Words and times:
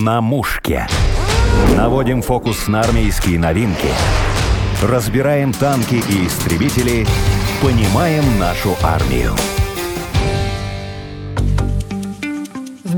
На 0.00 0.22
мушке. 0.22 0.86
Наводим 1.76 2.22
фокус 2.22 2.68
на 2.68 2.80
армейские 2.80 3.38
новинки. 3.38 3.88
Разбираем 4.82 5.52
танки 5.52 5.96
и 6.08 6.26
истребители. 6.26 7.06
Понимаем 7.60 8.24
нашу 8.38 8.74
армию. 8.82 9.34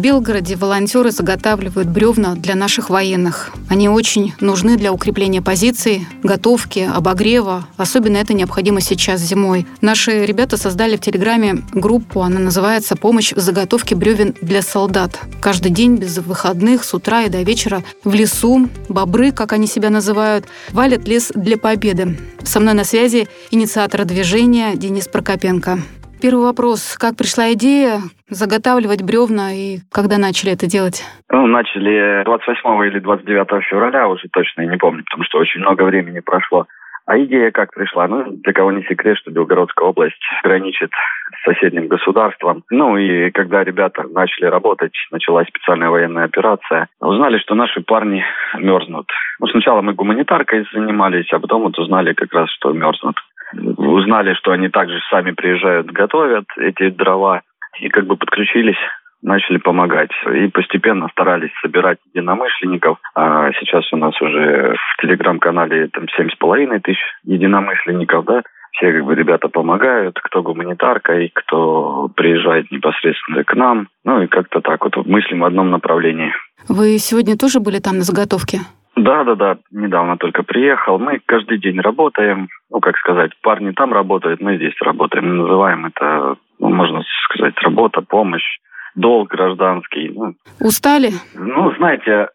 Белгороде 0.03 0.57
волонтеры 0.57 1.12
заготавливают 1.12 1.88
бревна 1.88 2.35
для 2.35 2.56
наших 2.56 2.90
военных. 2.90 3.53
Они 3.69 3.88
очень 3.88 4.35
нужны 4.40 4.76
для 4.76 4.93
укрепления 4.93 5.40
позиций, 5.40 6.08
готовки, 6.25 6.90
обогрева. 6.93 7.69
Особенно 7.76 8.17
это 8.17 8.35
необходимо 8.35 8.80
сейчас 8.80 9.21
зимой. 9.21 9.65
Наши 9.80 10.26
ребята 10.26 10.57
создали 10.57 10.97
в 10.97 11.01
Телеграме 11.01 11.62
группу, 11.72 12.22
она 12.22 12.40
называется 12.40 12.97
«Помощь 12.97 13.33
в 13.33 13.38
заготовке 13.38 13.94
бревен 13.94 14.35
для 14.43 14.61
солдат». 14.62 15.21
Каждый 15.40 15.71
день 15.71 15.94
без 15.94 16.19
выходных 16.19 16.83
с 16.83 16.93
утра 16.95 17.23
и 17.23 17.29
до 17.29 17.43
вечера 17.43 17.84
в 18.03 18.12
лесу 18.12 18.69
бобры, 18.89 19.30
как 19.30 19.53
они 19.53 19.69
себя 19.69 19.89
называют, 19.89 20.47
валят 20.73 21.07
лес 21.07 21.30
для 21.33 21.57
победы. 21.57 22.19
Со 22.43 22.59
мной 22.59 22.75
на 22.75 22.83
связи 22.83 23.29
инициатор 23.53 24.05
движения 24.05 24.75
Денис 24.75 25.07
Прокопенко. 25.07 25.79
Первый 26.23 26.45
вопрос. 26.45 26.97
Как 27.01 27.17
пришла 27.17 27.53
идея 27.55 27.99
заготавливать 28.30 29.03
бревна 29.03 29.51
и 29.51 29.79
когда 29.91 30.19
начали 30.19 30.53
это 30.53 30.71
делать? 30.71 31.03
Ну, 31.29 31.49
начали 31.49 32.23
28 32.23 32.87
или 32.87 33.01
29 33.01 33.65
февраля, 33.65 34.07
уже 34.07 34.29
точно 34.33 34.63
не 34.63 34.77
помню, 34.77 35.03
потому 35.03 35.25
что 35.25 35.39
очень 35.39 35.63
много 35.63 35.83
времени 35.83 36.21
прошло. 36.21 36.66
А 37.07 37.19
идея 37.19 37.51
как 37.51 37.75
пришла? 37.75 38.07
Ну, 38.07 38.25
для 38.30 38.53
кого 38.53 38.71
не 38.71 38.85
секрет, 38.85 39.19
что 39.19 39.33
Белгородская 39.33 39.89
область 39.89 40.23
граничит 40.45 40.93
с 41.41 41.45
соседним 41.45 41.89
государством. 41.89 42.63
Ну 42.71 42.97
и 42.97 43.33
когда 43.33 43.65
ребята 43.65 44.05
начали 44.05 44.47
работать, 44.47 44.95
началась 45.11 45.49
специальная 45.49 45.91
военная 45.91 46.27
операция, 46.27 46.87
узнали, 47.01 47.39
что 47.39 47.57
наши 47.57 47.80
парни 47.80 48.25
мерзнут. 48.57 49.09
Ну, 49.41 49.49
сначала 49.49 49.83
мы 49.83 49.95
гуманитаркой 49.95 50.68
занимались, 50.73 51.33
а 51.33 51.41
потом 51.41 51.63
вот 51.63 51.77
узнали 51.80 52.13
как 52.13 52.33
раз, 52.33 52.49
что 52.51 52.73
мерзнут 52.73 53.16
узнали, 53.55 54.35
что 54.35 54.53
они 54.53 54.69
также 54.69 54.99
сами 55.11 55.33
приезжают, 55.33 55.87
готовят 55.89 56.45
эти 56.57 56.91
дрова, 56.91 57.43
и 57.81 57.89
как 57.89 58.07
бы 58.07 58.17
подключились 58.17 58.79
начали 59.23 59.59
помогать. 59.59 60.11
И 60.35 60.49
постепенно 60.49 61.09
старались 61.09 61.53
собирать 61.63 61.99
единомышленников. 62.13 62.99
А 63.15 63.53
сейчас 63.53 63.91
у 63.93 63.97
нас 63.97 64.20
уже 64.20 64.75
в 64.75 65.00
телеграм-канале 65.00 65.89
там 65.89 66.08
семь 66.17 66.28
с 66.28 66.34
половиной 66.36 66.80
тысяч 66.80 67.00
единомышленников, 67.25 68.25
да. 68.25 68.42
Все 68.73 68.91
как 68.91 69.05
бы 69.05 69.14
ребята 69.14 69.48
помогают, 69.48 70.19
кто 70.19 70.42
гуманитаркой, 70.42 71.30
кто 71.34 72.08
приезжает 72.17 72.70
непосредственно 72.70 73.45
к 73.45 73.55
нам. 73.55 73.89
Ну 74.05 74.23
и 74.23 74.27
как-то 74.27 74.61
так 74.61 74.83
вот 74.83 74.97
мыслим 75.06 75.41
в 75.41 75.45
одном 75.45 75.70
направлении. 75.70 76.33
Вы 76.69 76.98
сегодня 76.98 77.36
тоже 77.36 77.61
были 77.61 77.78
там 77.80 77.98
на 77.98 78.03
заготовке? 78.03 78.61
Да, 79.03 79.25
да, 79.25 79.34
да, 79.34 79.56
недавно 79.72 80.17
только 80.17 80.45
приехал. 80.45 80.98
Мы 80.98 81.20
каждый 81.27 81.58
день 81.58 81.81
работаем. 81.81 82.48
Ну, 82.70 82.78
как 82.78 82.97
сказать, 82.98 83.33
парни 83.42 83.72
там 83.72 83.92
работают, 83.92 84.41
мы 84.41 84.56
здесь 84.56 84.75
работаем. 84.81 85.28
Мы 85.28 85.42
называем 85.42 85.86
это, 85.86 86.36
ну, 86.61 86.70
можно 86.70 87.03
сказать, 87.25 87.55
работа, 87.62 88.03
помощь, 88.03 88.58
долг 88.95 89.30
гражданский. 89.30 90.12
Ну, 90.14 90.34
Устали? 90.61 91.11
Ну, 91.34 91.75
знаете, 91.78 92.28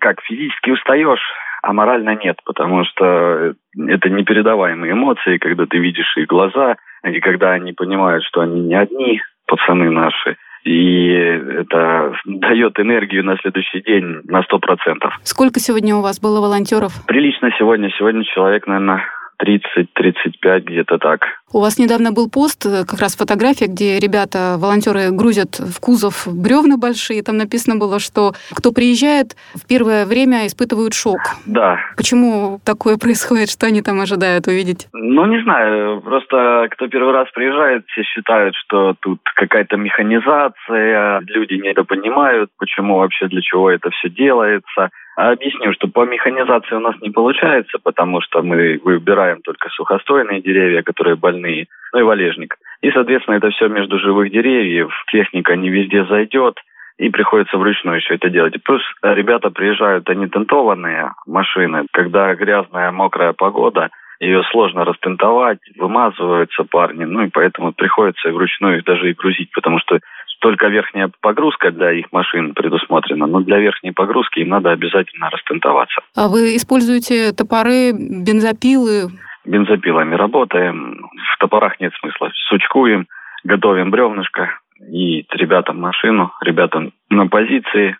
как 0.00 0.20
физически 0.22 0.70
устаешь, 0.70 1.24
а 1.62 1.72
морально 1.72 2.16
нет, 2.16 2.36
потому 2.44 2.84
что 2.84 3.54
это 3.88 4.10
непередаваемые 4.10 4.92
эмоции, 4.92 5.38
когда 5.38 5.64
ты 5.64 5.78
видишь 5.78 6.14
их 6.18 6.26
глаза, 6.26 6.76
и 7.02 7.18
когда 7.20 7.52
они 7.52 7.72
понимают, 7.72 8.24
что 8.24 8.42
они 8.42 8.60
не 8.60 8.74
одни, 8.74 9.22
пацаны 9.46 9.90
наши, 9.90 10.36
и 10.64 11.08
это 11.08 12.14
дает 12.24 12.78
энергию 12.78 13.24
на 13.24 13.36
следующий 13.38 13.80
день 13.82 14.20
на 14.24 14.42
сто 14.42 14.58
процентов. 14.58 15.14
Сколько 15.22 15.60
сегодня 15.60 15.96
у 15.96 16.02
вас 16.02 16.20
было 16.20 16.40
волонтеров? 16.40 16.92
Прилично 17.06 17.50
сегодня. 17.58 17.90
Сегодня 17.98 18.24
человек, 18.24 18.66
наверное, 18.66 19.04
30-35, 19.42 20.60
где-то 20.60 20.98
так. 20.98 21.20
У 21.52 21.60
вас 21.60 21.78
недавно 21.78 22.12
был 22.12 22.30
пост, 22.30 22.64
э, 22.66 22.84
как 22.86 23.00
раз 23.00 23.16
фотография, 23.16 23.66
где 23.66 23.98
ребята, 23.98 24.56
волонтеры 24.58 25.10
грузят 25.10 25.58
в 25.58 25.80
кузов 25.80 26.26
бревна 26.26 26.76
большие. 26.76 27.22
Там 27.22 27.36
написано 27.38 27.76
было, 27.76 27.98
что 27.98 28.34
кто 28.54 28.72
приезжает, 28.72 29.34
в 29.54 29.66
первое 29.66 30.06
время 30.06 30.46
испытывают 30.46 30.94
шок. 30.94 31.18
Да. 31.46 31.78
Почему 31.96 32.60
такое 32.64 32.98
происходит? 32.98 33.50
Что 33.50 33.66
они 33.66 33.82
там 33.82 34.00
ожидают 34.00 34.46
увидеть? 34.46 34.88
Ну, 34.92 35.26
не 35.26 35.42
знаю. 35.42 36.00
Просто 36.02 36.68
кто 36.70 36.86
первый 36.86 37.12
раз 37.12 37.28
приезжает, 37.34 37.84
все 37.88 38.02
считают, 38.02 38.54
что 38.54 38.94
тут 39.00 39.20
какая-то 39.34 39.76
механизация, 39.76 41.20
люди 41.26 41.54
недопонимают, 41.54 42.50
почему 42.58 42.98
вообще, 42.98 43.26
для 43.26 43.40
чего 43.40 43.70
это 43.70 43.90
все 43.90 44.08
делается. 44.08 44.90
А 45.20 45.32
объясню, 45.32 45.74
что 45.74 45.86
по 45.86 46.06
механизации 46.06 46.74
у 46.76 46.80
нас 46.80 46.94
не 47.02 47.10
получается, 47.10 47.78
потому 47.82 48.22
что 48.22 48.40
мы 48.40 48.80
выбираем 48.82 49.42
только 49.42 49.68
сухостойные 49.68 50.40
деревья, 50.40 50.80
которые 50.80 51.14
больные, 51.14 51.66
ну 51.92 52.00
и 52.00 52.02
валежник. 52.02 52.56
И, 52.80 52.90
соответственно, 52.90 53.34
это 53.34 53.50
все 53.50 53.68
между 53.68 53.98
живых 53.98 54.30
деревьев, 54.30 54.90
техника 55.12 55.56
не 55.56 55.68
везде 55.68 56.06
зайдет, 56.06 56.58
и 56.96 57.10
приходится 57.10 57.58
вручную 57.58 57.98
еще 57.98 58.14
это 58.14 58.30
делать. 58.30 58.54
Плюс 58.62 58.80
ребята 59.02 59.50
приезжают, 59.50 60.08
они 60.08 60.26
тентованные 60.26 61.12
машины, 61.26 61.84
когда 61.92 62.34
грязная, 62.34 62.90
мокрая 62.90 63.34
погода, 63.34 63.90
ее 64.20 64.42
сложно 64.44 64.86
растентовать, 64.86 65.60
вымазываются 65.76 66.64
парни, 66.64 67.04
ну 67.04 67.24
и 67.24 67.28
поэтому 67.28 67.72
приходится 67.72 68.30
вручную 68.30 68.78
их 68.78 68.84
даже 68.84 69.10
и 69.10 69.14
грузить, 69.14 69.50
потому 69.52 69.80
что 69.80 69.98
только 70.40 70.68
верхняя 70.68 71.10
погрузка 71.20 71.70
для 71.70 71.92
их 71.92 72.06
машин 72.12 72.54
предусмотрена, 72.54 73.26
но 73.26 73.40
для 73.40 73.58
верхней 73.58 73.92
погрузки 73.92 74.40
им 74.40 74.48
надо 74.48 74.70
обязательно 74.70 75.30
растентоваться. 75.30 76.00
А 76.16 76.28
вы 76.28 76.56
используете 76.56 77.32
топоры, 77.32 77.92
бензопилы? 77.92 79.10
Бензопилами 79.44 80.14
работаем, 80.14 81.08
в 81.34 81.38
топорах 81.38 81.78
нет 81.80 81.92
смысла. 82.00 82.30
Сучкуем, 82.48 83.06
готовим 83.44 83.90
бревнышко, 83.90 84.58
и 84.90 85.26
ребятам 85.30 85.80
машину, 85.80 86.32
ребятам 86.40 86.92
на 87.10 87.26
позиции 87.26 87.96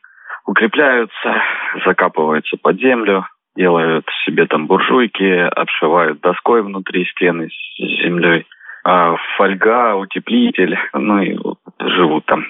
укрепляются, 0.46 1.42
закапываются 1.84 2.56
под 2.56 2.78
землю, 2.80 3.26
делают 3.54 4.06
себе 4.24 4.46
там 4.46 4.66
буржуйки, 4.66 5.48
обшивают 5.54 6.20
доской 6.20 6.62
внутри 6.62 7.04
стены 7.04 7.48
с 7.48 8.02
землей– 8.02 8.46
фольга, 9.36 9.94
утеплитель, 9.96 10.76
ну 10.92 11.22
и 11.22 11.36
живут 11.80 12.26
там. 12.26 12.44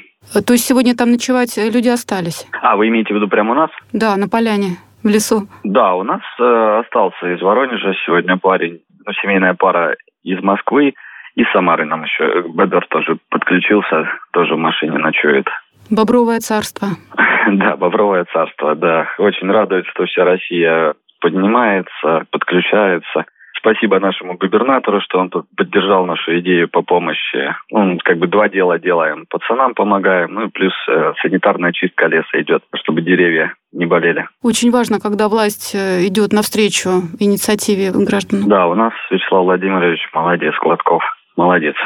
То 0.47 0.53
есть 0.53 0.67
сегодня 0.67 0.95
там 0.95 1.13
ночевать 1.13 1.57
люди 1.57 1.89
остались? 1.89 2.47
А, 2.63 2.77
вы 2.77 2.89
имеете 2.89 3.13
в 3.15 3.17
виду 3.17 3.29
прямо 3.29 3.53
у 3.53 3.55
нас? 3.55 3.71
Да, 3.93 4.17
на 4.17 4.29
поляне, 4.29 4.77
в 5.03 5.09
лесу. 5.09 5.49
Да, 5.65 5.95
у 5.95 6.03
нас 6.03 6.21
э, 6.39 6.81
остался 6.85 7.35
из 7.35 7.41
Воронежа 7.41 7.95
сегодня 8.05 8.37
парень, 8.37 8.81
ну, 9.07 9.13
семейная 9.15 9.55
пара 9.55 9.97
из 10.23 10.43
Москвы, 10.43 10.95
и 11.37 11.45
Самары 11.53 11.85
нам 11.87 12.05
еще. 12.05 12.45
Бедер 12.49 12.87
тоже 12.89 13.19
подключился, 13.31 14.09
тоже 14.33 14.55
в 14.55 14.59
машине 14.59 14.99
ночует. 14.99 15.47
Бобровое 15.91 16.39
царство. 16.41 16.89
Да, 17.53 17.77
Бобровое 17.77 18.27
царство, 18.33 18.77
да. 18.77 19.09
Очень 19.19 19.51
радует, 19.51 19.87
что 19.87 20.05
вся 20.05 20.25
Россия 20.25 20.95
поднимается, 21.21 22.27
подключается. 22.31 23.25
Спасибо 23.61 24.01
нашему 24.01 24.39
губернатору, 24.39 25.01
что 25.03 25.19
он 25.19 25.31
поддержал 25.31 26.07
нашу 26.07 26.39
идею 26.41 26.69
по 26.69 26.81
помощи. 26.83 27.55
Он 27.71 27.99
как 27.99 28.19
бы 28.19 28.27
два 28.27 28.49
дела 28.49 28.79
делаем. 28.79 29.27
Пацанам 29.29 29.75
помогаем, 29.75 30.33
ну 30.33 30.47
и 30.47 30.51
плюс 30.51 30.73
э, 30.89 31.13
санитарная 31.21 31.73
чистка 31.73 32.07
леса 32.07 32.41
идет, 32.41 32.63
чтобы 32.75 33.03
деревья 33.03 33.55
не 33.73 33.85
болели. 33.85 34.27
Очень 34.43 34.71
важно, 34.71 34.99
когда 34.99 35.29
власть 35.29 35.75
э, 35.75 36.07
идет 36.07 36.33
навстречу 36.33 36.89
инициативе 37.19 37.91
граждан. 37.93 38.49
Да, 38.49 38.67
у 38.67 38.75
нас 38.75 38.95
Вячеслав 39.11 39.45
Владимирович 39.45 40.01
молодец, 40.15 40.55
Гладков. 40.63 41.03
Молодец. 41.37 41.77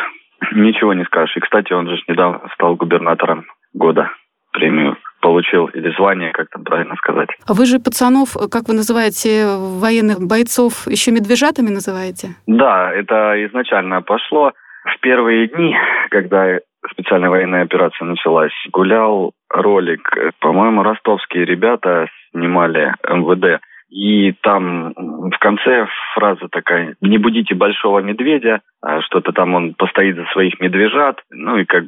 Ничего 0.52 0.94
не 0.94 1.04
скажешь. 1.04 1.36
И, 1.36 1.40
кстати, 1.40 1.72
он 1.72 1.88
же 1.88 2.00
недавно 2.06 2.40
стал 2.54 2.76
губернатором 2.76 3.46
года 3.72 4.10
премию 4.52 4.96
получил, 5.24 5.68
или 5.68 5.90
звание, 5.96 6.32
как 6.32 6.50
там 6.50 6.64
правильно 6.64 6.96
сказать. 6.96 7.30
А 7.48 7.54
вы 7.54 7.64
же 7.64 7.78
пацанов, 7.78 8.36
как 8.52 8.68
вы 8.68 8.74
называете, 8.74 9.56
военных 9.56 10.18
бойцов, 10.20 10.86
еще 10.86 11.12
медвежатами 11.12 11.70
называете? 11.70 12.26
Да, 12.46 12.92
это 12.92 13.16
изначально 13.46 14.02
пошло. 14.02 14.52
В 14.84 15.00
первые 15.00 15.48
дни, 15.48 15.74
когда 16.10 16.58
специальная 16.90 17.30
военная 17.30 17.62
операция 17.62 18.04
началась, 18.04 18.52
гулял 18.70 19.32
ролик, 19.48 20.02
по-моему, 20.40 20.82
ростовские 20.82 21.46
ребята 21.46 22.06
снимали 22.32 22.92
МВД, 23.08 23.62
и 23.94 24.32
там 24.42 24.92
в 24.92 25.38
конце 25.38 25.86
фраза 26.14 26.48
такая 26.50 26.96
«Не 27.00 27.16
будите 27.16 27.54
большого 27.54 28.00
медведя», 28.00 28.60
а 28.82 29.00
что-то 29.02 29.32
там 29.32 29.54
он 29.54 29.74
постоит 29.74 30.16
за 30.16 30.24
своих 30.32 30.60
медвежат. 30.60 31.20
Ну 31.30 31.58
и 31.58 31.64
как 31.64 31.84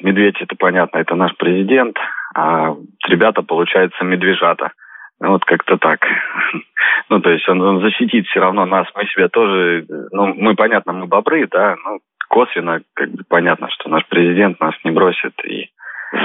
медведь, 0.00 0.36
это 0.40 0.56
понятно, 0.58 0.98
это 0.98 1.14
наш 1.14 1.34
президент, 1.36 1.96
а 2.34 2.74
ребята, 3.06 3.42
получается, 3.42 4.04
медвежата. 4.04 4.72
Ну, 5.20 5.30
вот 5.30 5.44
как-то 5.44 5.76
так. 5.78 6.00
Ну, 7.10 7.20
то 7.20 7.30
есть 7.30 7.46
он, 7.48 7.60
он 7.60 7.80
защитит 7.80 8.26
все 8.26 8.40
равно 8.40 8.64
нас, 8.64 8.86
мы 8.94 9.04
себя 9.06 9.28
тоже, 9.28 9.84
ну, 10.10 10.34
мы, 10.34 10.54
понятно, 10.54 10.92
мы 10.92 11.06
бобры, 11.06 11.46
да, 11.50 11.76
ну, 11.84 11.98
косвенно, 12.28 12.80
как 12.94 13.10
бы 13.10 13.24
понятно, 13.28 13.68
что 13.70 13.90
наш 13.90 14.06
президент 14.06 14.58
нас 14.60 14.74
не 14.84 14.90
бросит, 14.90 15.32
и 15.44 15.68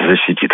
защитит. 0.07 0.51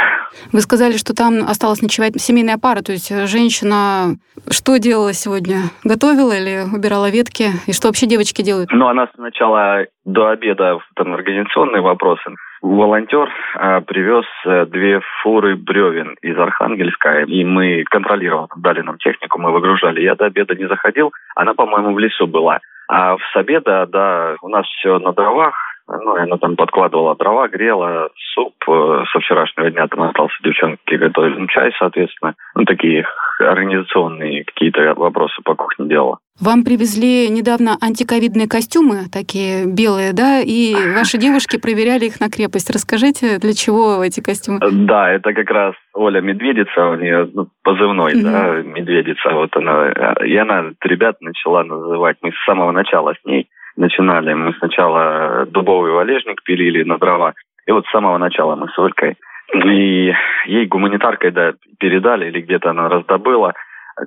Вы 0.52 0.62
сказали, 0.62 0.98
что 0.98 1.16
там 1.16 1.44
осталась 1.48 1.81
ночевать 1.81 2.19
семейная 2.19 2.58
пара, 2.58 2.81
то 2.81 2.92
есть 2.92 3.10
женщина 3.28 4.16
что 4.50 4.78
делала 4.78 5.13
сегодня? 5.13 5.69
Готовила 5.84 6.34
или 6.34 6.63
убирала 6.74 7.10
ветки? 7.10 7.50
И 7.68 7.74
что 7.74 7.88
вообще 7.88 8.08
девочки 8.08 8.42
делают? 8.42 8.72
Ну, 8.72 8.88
она 8.88 9.08
сначала 9.16 9.86
до 10.06 10.30
обеда 10.30 10.80
там 10.96 11.13
организационные 11.13 11.81
вопросы. 11.81 12.24
Волонтер 12.65 13.29
а, 13.53 13.81
привез 13.81 14.25
э, 14.44 14.65
две 14.65 15.00
фуры 15.21 15.56
бревен 15.56 16.15
из 16.23 16.35
Архангельска, 16.35 17.21
и 17.21 17.44
мы 17.44 17.83
контролировали, 17.83 18.50
дали 18.56 18.81
нам 18.81 18.97
технику, 18.97 19.39
мы 19.39 19.51
выгружали. 19.51 20.01
Я 20.01 20.15
до 20.15 20.25
обеда 20.25 20.56
не 20.56 20.67
заходил, 20.67 21.13
она, 21.35 21.53
по-моему, 21.53 21.94
в 21.94 22.00
лесу 22.00 22.25
была. 22.25 22.59
А 22.88 23.17
с 23.17 23.35
обеда, 23.35 23.85
да, 23.85 24.35
у 24.41 24.50
нас 24.50 24.65
все 24.65 24.97
на 24.97 25.13
дровах, 25.13 25.56
ну, 25.88 26.16
она 26.16 26.38
там 26.38 26.56
подкладывала 26.56 27.16
дрова, 27.16 27.48
грела, 27.48 28.10
суп. 28.34 28.54
Э, 28.68 29.04
со 29.12 29.20
вчерашнего 29.20 29.70
дня 29.70 29.88
там 29.88 30.02
остался, 30.04 30.36
девчонки 30.44 30.96
готовили 30.96 31.38
ну, 31.38 31.48
чай, 31.48 31.72
соответственно. 31.78 32.34
Ну, 32.56 32.66
такие 32.66 33.06
организационные 33.40 34.46
какие-то 34.46 34.94
вопросы 34.96 35.42
по 35.44 35.56
кухне 35.56 35.88
делала. 35.88 36.18
Вам 36.42 36.64
привезли 36.64 37.30
недавно 37.30 37.78
антиковидные 37.82 38.50
костюмы, 38.50 39.08
такие 39.12 39.66
белые, 39.66 40.12
да, 40.14 40.42
и 40.42 40.74
ваши 40.94 41.18
девушки 41.18 41.58
проверяли 41.58 42.06
их 42.06 42.20
на 42.20 42.30
крепость. 42.30 42.70
Расскажите, 42.72 43.38
для 43.40 43.54
чего 43.54 44.04
эти 44.04 44.22
костюмы? 44.22 44.60
Да, 44.60 45.12
это 45.12 45.34
как 45.34 45.50
раз 45.50 45.76
Оля 45.94 46.20
Медведица, 46.20 46.88
у 46.88 46.96
нее 46.96 47.30
ну, 47.34 47.48
позывной, 47.64 48.14
mm 48.16 48.22
да, 48.24 48.62
Медведица, 48.64 49.30
вот 49.34 49.56
она. 49.56 49.92
И 50.26 50.36
она 50.36 50.72
ребят 50.82 51.22
начала 51.22 51.64
называть, 51.64 52.18
мы 52.22 52.32
с 52.32 52.46
самого 52.46 52.72
начала 52.72 53.14
с 53.14 53.26
ней 53.26 53.48
начинали. 53.77 54.33
Мы 54.33 54.54
сначала 54.54 55.45
дубовый 55.45 55.92
валежник 55.92 56.44
пилили 56.44 56.83
на 56.83 56.98
дрова. 56.98 57.33
И 57.68 57.72
вот 57.72 57.86
с 57.86 57.92
самого 57.92 58.18
начала 58.18 58.56
мы 58.56 58.68
с 58.69 58.80
Олькой. 58.80 59.16
И 59.54 60.13
ей 60.48 60.66
гуманитаркой, 60.66 61.31
да, 61.31 61.54
передали, 61.80 62.27
или 62.27 62.42
где-то 62.42 62.72
она 62.72 62.89
раздобыла 62.89 63.54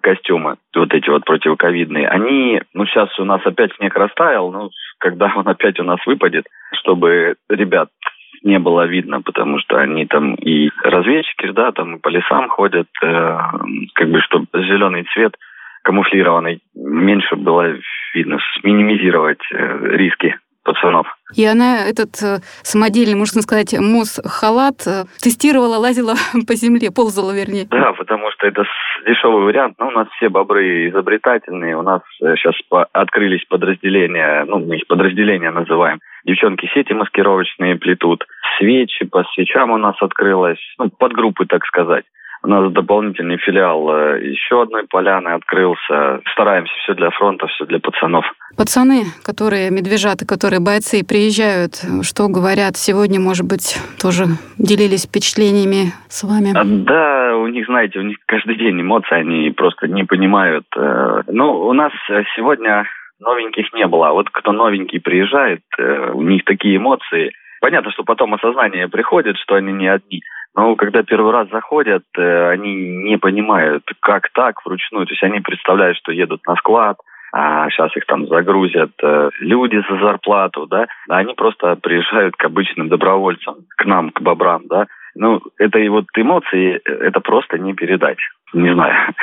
костюмы, 0.02 0.56
вот 0.74 0.92
эти 0.92 1.08
вот 1.08 1.24
противоковидные, 1.24 2.08
они, 2.08 2.60
ну, 2.74 2.84
сейчас 2.84 3.08
у 3.18 3.24
нас 3.24 3.40
опять 3.46 3.74
снег 3.76 3.96
растаял, 3.96 4.52
ну, 4.52 4.70
когда 4.98 5.32
он 5.34 5.48
опять 5.48 5.80
у 5.80 5.84
нас 5.84 5.98
выпадет, 6.04 6.44
чтобы 6.74 7.36
ребят 7.48 7.88
не 8.42 8.58
было 8.58 8.84
видно, 8.86 9.22
потому 9.22 9.58
что 9.60 9.78
они 9.78 10.04
там 10.04 10.34
и 10.34 10.70
разведчики, 10.82 11.50
да, 11.52 11.72
там 11.72 12.00
по 12.00 12.08
лесам 12.08 12.48
ходят, 12.50 12.88
э, 13.02 13.38
как 13.94 14.10
бы, 14.10 14.20
чтобы 14.20 14.46
зеленый 14.52 15.04
цвет– 15.14 15.34
камуфлированной, 15.82 16.60
меньше 16.74 17.36
было 17.36 17.74
видно, 18.14 18.38
минимизировать 18.62 19.40
э, 19.52 19.96
риски 19.96 20.36
пацанов. 20.64 21.06
И 21.34 21.44
она 21.44 21.86
этот 21.88 22.20
э, 22.22 22.38
самодельный, 22.62 23.14
можно 23.14 23.40
сказать, 23.40 23.74
мус-халат 23.78 24.86
э, 24.86 25.04
тестировала, 25.22 25.76
лазила 25.76 26.14
по 26.46 26.54
земле, 26.54 26.90
ползала, 26.94 27.32
вернее. 27.32 27.66
Да, 27.70 27.92
потому 27.92 28.30
что 28.32 28.46
это 28.46 28.64
дешевый 29.06 29.44
вариант. 29.44 29.76
Ну, 29.78 29.88
у 29.88 29.90
нас 29.90 30.08
все 30.16 30.28
бобры 30.28 30.90
изобретательные. 30.90 31.76
У 31.76 31.82
нас 31.82 32.02
сейчас 32.20 32.54
открылись 32.92 33.44
подразделения, 33.46 34.44
ну, 34.44 34.58
мы 34.58 34.76
их 34.76 34.86
подразделения 34.86 35.50
называем. 35.50 36.00
Девчонки 36.24 36.68
сети 36.74 36.92
маскировочные 36.92 37.76
плетут. 37.76 38.26
Свечи 38.58 39.06
по 39.06 39.24
свечам 39.34 39.70
у 39.70 39.78
нас 39.78 39.96
открылось. 40.02 40.60
Ну, 40.78 40.90
подгруппы, 40.90 41.46
так 41.46 41.64
сказать. 41.64 42.04
У 42.42 42.48
нас 42.48 42.72
дополнительный 42.72 43.38
филиал 43.38 43.90
э, 43.90 44.28
еще 44.28 44.62
одной 44.62 44.86
поляны 44.86 45.28
открылся. 45.28 46.20
Стараемся 46.32 46.72
все 46.82 46.94
для 46.94 47.10
фронта, 47.10 47.46
все 47.48 47.66
для 47.66 47.80
пацанов. 47.80 48.24
Пацаны, 48.56 49.04
которые 49.24 49.70
медвежаты, 49.70 50.24
которые 50.26 50.60
бойцы, 50.60 51.04
приезжают, 51.04 51.74
что 52.02 52.28
говорят 52.28 52.76
сегодня, 52.76 53.20
может 53.20 53.46
быть, 53.46 53.76
тоже 54.00 54.24
делились 54.58 55.06
впечатлениями 55.06 55.92
с 56.08 56.22
вами? 56.22 56.56
А, 56.56 56.64
да, 56.64 57.36
у 57.36 57.48
них, 57.48 57.66
знаете, 57.66 57.98
у 57.98 58.02
них 58.02 58.18
каждый 58.26 58.56
день 58.56 58.80
эмоции, 58.80 59.14
они 59.14 59.50
просто 59.50 59.88
не 59.88 60.04
понимают. 60.04 60.66
Э, 60.76 61.22
ну, 61.26 61.66
у 61.66 61.72
нас 61.72 61.92
сегодня 62.36 62.84
новеньких 63.20 63.72
не 63.74 63.86
было. 63.86 64.08
А 64.08 64.12
вот 64.12 64.30
кто 64.30 64.52
новенький 64.52 65.00
приезжает, 65.00 65.62
э, 65.78 66.10
у 66.12 66.22
них 66.22 66.44
такие 66.44 66.76
эмоции. 66.76 67.32
Понятно, 67.60 67.90
что 67.90 68.04
потом 68.04 68.34
осознание 68.34 68.88
приходит, 68.88 69.36
что 69.36 69.56
они 69.56 69.72
не 69.72 69.88
одни. 69.88 70.22
Но 70.58 70.74
когда 70.74 71.04
первый 71.04 71.32
раз 71.32 71.48
заходят, 71.50 72.02
э, 72.16 72.50
они 72.50 72.74
не 72.74 73.16
понимают, 73.16 73.84
как 74.00 74.28
так 74.30 74.56
вручную. 74.64 75.06
То 75.06 75.12
есть 75.12 75.22
они 75.22 75.38
представляют, 75.38 75.96
что 75.98 76.10
едут 76.10 76.44
на 76.48 76.56
склад, 76.56 76.96
а 77.32 77.70
сейчас 77.70 77.96
их 77.96 78.04
там 78.06 78.26
загрузят 78.26 78.90
э, 79.00 79.30
люди 79.38 79.80
за 79.88 79.98
зарплату, 79.98 80.66
да, 80.66 80.88
а 81.08 81.18
они 81.18 81.34
просто 81.34 81.76
приезжают 81.76 82.34
к 82.34 82.44
обычным 82.44 82.88
добровольцам, 82.88 83.54
к 83.76 83.84
нам, 83.84 84.10
к 84.10 84.20
бобрам, 84.20 84.62
да. 84.66 84.88
Ну, 85.14 85.40
это 85.58 85.78
и 85.78 85.88
вот 85.88 86.06
эмоции, 86.16 86.80
это 86.84 87.20
просто 87.20 87.56
не 87.58 87.74
передать. 87.74 88.18
Не 88.52 88.74
знаю. 88.74 89.14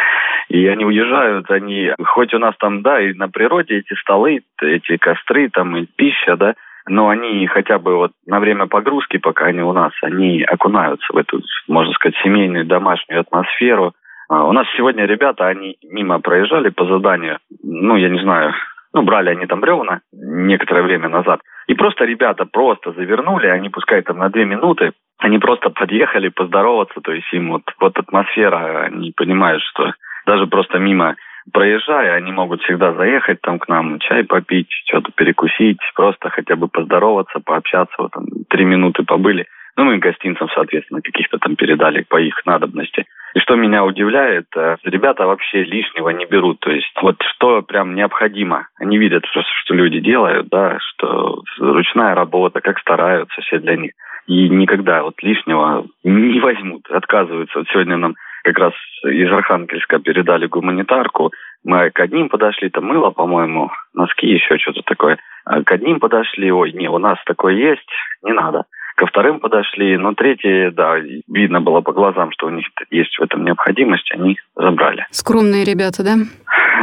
И 0.47 0.65
они 0.67 0.85
уезжают, 0.85 1.51
они, 1.51 1.91
хоть 2.01 2.33
у 2.33 2.39
нас 2.39 2.55
там, 2.59 2.81
да, 2.81 3.01
и 3.01 3.13
на 3.13 3.27
природе 3.27 3.79
эти 3.79 3.93
столы, 3.99 4.43
эти 4.61 4.95
костры, 4.95 5.49
там 5.49 5.75
и 5.75 5.85
пища, 5.97 6.37
да, 6.37 6.53
но 6.87 7.09
они 7.09 7.47
хотя 7.47 7.79
бы 7.79 7.95
вот 7.95 8.11
на 8.25 8.39
время 8.39 8.67
погрузки, 8.67 9.17
пока 9.17 9.45
они 9.45 9.61
у 9.61 9.73
нас, 9.73 9.91
они 10.01 10.43
окунаются 10.43 11.11
в 11.11 11.17
эту, 11.17 11.41
можно 11.67 11.93
сказать, 11.93 12.15
семейную 12.23 12.65
домашнюю 12.65 13.21
атмосферу. 13.21 13.93
А 14.29 14.45
у 14.45 14.51
нас 14.51 14.67
сегодня 14.75 15.05
ребята, 15.05 15.47
они 15.47 15.77
мимо 15.83 16.19
проезжали 16.19 16.69
по 16.69 16.85
заданию, 16.85 17.39
ну, 17.63 17.95
я 17.95 18.09
не 18.09 18.19
знаю, 18.21 18.53
ну, 18.93 19.03
брали 19.03 19.29
они 19.29 19.45
там 19.45 19.59
бревна 19.59 20.01
некоторое 20.13 20.83
время 20.83 21.09
назад. 21.09 21.41
И 21.67 21.73
просто 21.73 22.05
ребята 22.05 22.45
просто 22.45 22.91
завернули, 22.93 23.47
они 23.47 23.69
пускай 23.69 24.01
там 24.01 24.19
на 24.19 24.29
две 24.29 24.45
минуты, 24.45 24.93
они 25.17 25.39
просто 25.39 25.69
подъехали 25.69 26.29
поздороваться, 26.29 27.01
то 27.01 27.11
есть 27.11 27.31
им 27.33 27.51
вот, 27.51 27.63
вот 27.79 27.97
атмосфера, 27.97 28.83
они 28.83 29.11
понимают, 29.15 29.61
что 29.63 29.93
даже 30.25 30.47
просто 30.47 30.79
мимо 30.79 31.15
проезжая, 31.51 32.15
они 32.15 32.31
могут 32.31 32.61
всегда 32.61 32.93
заехать 32.93 33.41
там 33.41 33.59
к 33.59 33.67
нам, 33.67 33.99
чай 33.99 34.23
попить, 34.23 34.67
что-то 34.87 35.11
перекусить, 35.11 35.79
просто 35.95 36.29
хотя 36.29 36.55
бы 36.55 36.67
поздороваться, 36.67 37.39
пообщаться, 37.39 37.95
вот 37.97 38.11
там 38.11 38.25
три 38.49 38.65
минуты 38.65 39.03
побыли. 39.03 39.45
Ну, 39.77 39.83
мы 39.83 39.97
гостинцам, 39.97 40.47
соответственно, 40.55 41.01
каких-то 41.01 41.37
там 41.37 41.57
передали 41.57 42.05
по 42.07 42.17
их 42.17 42.45
надобности. 42.45 43.05
И 43.33 43.39
что 43.39 43.55
меня 43.55 43.83
удивляет, 43.83 44.45
э, 44.55 44.77
ребята 44.85 45.27
вообще 45.27 45.63
лишнего 45.63 46.09
не 46.09 46.25
берут. 46.25 46.61
То 46.61 46.71
есть 46.71 46.93
вот 47.01 47.17
что 47.35 47.61
прям 47.61 47.93
необходимо. 47.93 48.69
Они 48.79 48.97
видят, 48.97 49.25
что, 49.25 49.43
что 49.63 49.73
люди 49.73 49.99
делают, 49.99 50.47
да, 50.47 50.77
что 50.79 51.43
ручная 51.59 52.15
работа, 52.15 52.61
как 52.61 52.79
стараются 52.79 53.41
все 53.41 53.59
для 53.59 53.75
них. 53.75 53.91
И 54.27 54.47
никогда 54.47 55.03
вот 55.03 55.21
лишнего 55.21 55.85
не 56.05 56.39
возьмут, 56.39 56.89
отказываются. 56.89 57.59
Вот 57.59 57.67
сегодня 57.67 57.97
нам 57.97 58.15
как 58.45 58.59
раз 58.59 58.73
из 59.03 59.31
Архангельска 59.31 59.97
передали 59.97 60.45
гуманитарку. 60.45 61.31
Мы 61.63 61.89
к 61.89 61.99
одним 61.99 62.29
подошли, 62.29 62.69
там 62.69 62.85
мыло, 62.85 63.09
по-моему, 63.09 63.71
носки, 63.95 64.27
еще 64.27 64.59
что-то 64.59 64.83
такое. 64.85 65.17
А 65.45 65.63
к 65.63 65.71
одним 65.71 65.99
подошли, 65.99 66.51
ой, 66.51 66.71
не, 66.73 66.87
у 66.87 66.99
нас 66.99 67.17
такое 67.25 67.55
есть, 67.55 67.89
не 68.21 68.33
надо. 68.33 68.65
Ко 68.97 69.07
вторым 69.07 69.39
подошли, 69.39 69.97
но 69.97 70.13
третьи, 70.13 70.69
да, 70.69 70.95
видно 71.27 71.59
было 71.59 71.81
по 71.81 71.91
глазам, 71.91 72.31
что 72.31 72.45
у 72.45 72.51
них 72.51 72.67
есть 72.91 73.17
в 73.17 73.23
этом 73.23 73.43
необходимость, 73.43 74.11
они 74.11 74.37
забрали. 74.55 75.07
Скромные 75.09 75.65
ребята, 75.65 76.03
да? 76.03 76.15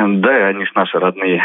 Да, 0.04 0.46
они 0.48 0.64
ж 0.66 0.72
наши 0.74 0.98
родные. 0.98 1.42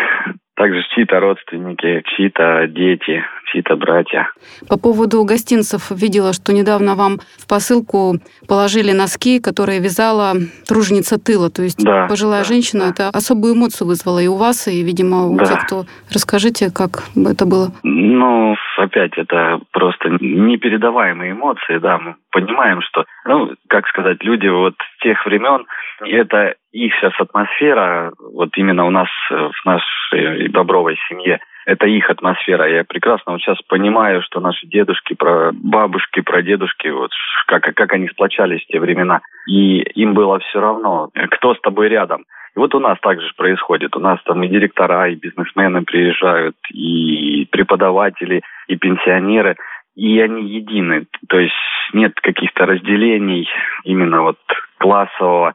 Также 0.57 0.81
чьи-то 0.95 1.19
родственники, 1.19 2.01
чьи-то 2.15 2.65
дети, 2.67 3.23
чьи-то 3.45 3.75
братья. 3.75 4.31
По 4.67 4.79
поводу 4.79 5.23
гостинцев 5.23 5.91
видела, 5.91 6.33
что 6.33 6.51
недавно 6.51 6.95
вам 6.95 7.19
в 7.37 7.47
посылку 7.47 8.15
положили 8.47 8.91
носки, 8.91 9.39
которые 9.39 9.79
вязала 9.79 10.33
труженица 10.67 11.19
тыла. 11.19 11.51
То 11.51 11.61
есть 11.61 11.77
да, 11.77 12.07
пожилая 12.07 12.41
да, 12.41 12.47
женщина, 12.47 12.85
да. 12.85 12.89
это 12.89 13.09
особую 13.15 13.53
эмоцию 13.53 13.87
вызвала 13.87 14.17
и 14.17 14.25
у 14.25 14.33
вас, 14.33 14.67
и, 14.67 14.81
видимо, 14.81 15.27
у 15.27 15.37
да. 15.37 15.45
тех, 15.45 15.65
кто... 15.67 15.85
Расскажите, 16.11 16.71
как 16.73 17.03
это 17.15 17.45
было? 17.45 17.71
Ну, 17.83 18.55
опять, 18.77 19.17
это 19.17 19.59
просто 19.71 20.09
непередаваемые 20.09 21.31
эмоции, 21.31 21.77
да. 21.77 21.97
Мы 21.97 22.15
понимаем, 22.31 22.81
что, 22.81 23.05
ну, 23.25 23.53
как 23.69 23.87
сказать, 23.87 24.23
люди 24.23 24.47
вот 24.47 24.75
тех 25.01 25.25
времен, 25.25 25.65
это 26.01 26.55
их 26.71 26.93
сейчас 26.95 27.13
атмосфера, 27.19 28.11
вот 28.19 28.49
именно 28.57 28.85
у 28.85 28.91
нас 28.91 29.09
в 29.29 29.65
нашей 29.65 30.47
бобровой 30.49 30.97
семье, 31.09 31.39
это 31.65 31.85
их 31.85 32.09
атмосфера. 32.09 32.69
Я 32.69 32.85
прекрасно 32.85 33.33
вот 33.33 33.41
сейчас 33.41 33.57
понимаю, 33.67 34.21
что 34.21 34.39
наши 34.39 34.65
дедушки, 34.67 35.17
бабушки, 35.51 36.21
про 36.21 36.41
дедушки, 36.41 36.87
вот 36.87 37.11
как, 37.45 37.63
как 37.75 37.93
они 37.93 38.07
сплочались 38.07 38.63
в 38.63 38.67
те 38.67 38.79
времена. 38.79 39.19
И 39.47 39.79
им 39.79 40.13
было 40.13 40.39
все 40.39 40.61
равно, 40.61 41.09
кто 41.31 41.55
с 41.55 41.59
тобой 41.59 41.89
рядом. 41.89 42.23
И 42.57 42.59
вот 42.59 42.73
у 42.73 42.79
нас 42.79 42.97
также 43.01 43.27
происходит. 43.37 43.95
У 43.95 43.99
нас 43.99 44.19
там 44.23 44.41
и 44.41 44.47
директора, 44.47 45.11
и 45.11 45.15
бизнесмены 45.15 45.83
приезжают, 45.83 46.55
и 46.73 47.47
преподаватели, 47.51 48.41
и 48.67 48.75
пенсионеры. 48.75 49.57
И 49.95 50.19
они 50.19 50.43
едины. 50.43 51.05
То 51.29 51.37
есть 51.37 51.53
нет 51.93 52.13
каких-то 52.19 52.65
разделений 52.65 53.47
именно 53.83 54.23
вот 54.23 54.39
классового 54.79 55.53